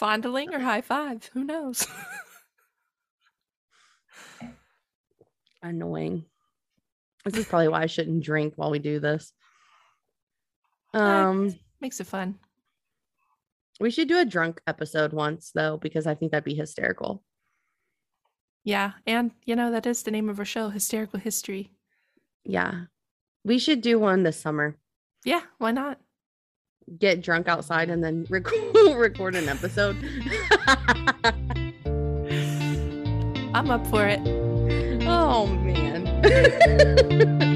Fondling 0.00 0.54
or 0.54 0.60
high 0.60 0.80
five? 0.80 1.28
Who 1.34 1.44
knows? 1.44 1.86
Annoying. 5.62 6.24
This 7.24 7.36
is 7.36 7.46
probably 7.46 7.68
why 7.68 7.82
I 7.82 7.86
shouldn't 7.86 8.24
drink 8.24 8.54
while 8.56 8.70
we 8.70 8.78
do 8.78 9.00
this. 9.00 9.32
Uh, 10.92 10.98
Um, 10.98 11.54
Makes 11.80 12.00
it 12.00 12.08
fun. 12.08 12.36
we 13.78 13.92
should 13.92 14.08
do 14.08 14.18
a 14.18 14.24
drunk 14.24 14.60
episode 14.66 15.12
once 15.12 15.52
though, 15.54 15.76
because 15.76 16.04
I 16.04 16.16
think 16.16 16.32
that'd 16.32 16.42
be 16.42 16.56
hysterical. 16.56 17.22
Yeah. 18.64 18.94
And, 19.06 19.30
you 19.44 19.54
know, 19.54 19.70
that 19.70 19.86
is 19.86 20.02
the 20.02 20.10
name 20.10 20.28
of 20.28 20.40
our 20.40 20.44
show, 20.44 20.68
Hysterical 20.68 21.20
History. 21.20 21.70
Yeah. 22.44 22.86
We 23.44 23.60
should 23.60 23.82
do 23.82 24.00
one 24.00 24.24
this 24.24 24.40
summer. 24.40 24.78
Yeah. 25.24 25.42
Why 25.58 25.70
not? 25.70 26.00
Get 26.98 27.22
drunk 27.22 27.48
outside 27.48 27.90
and 27.90 28.02
then 28.02 28.26
record 28.30 28.60
record 28.96 29.36
an 29.36 29.48
episode. 29.48 29.96
I'm 33.54 33.70
up 33.70 33.86
for 33.86 34.06
it. 34.06 34.20
oh 35.06 35.46
man. 35.46 37.40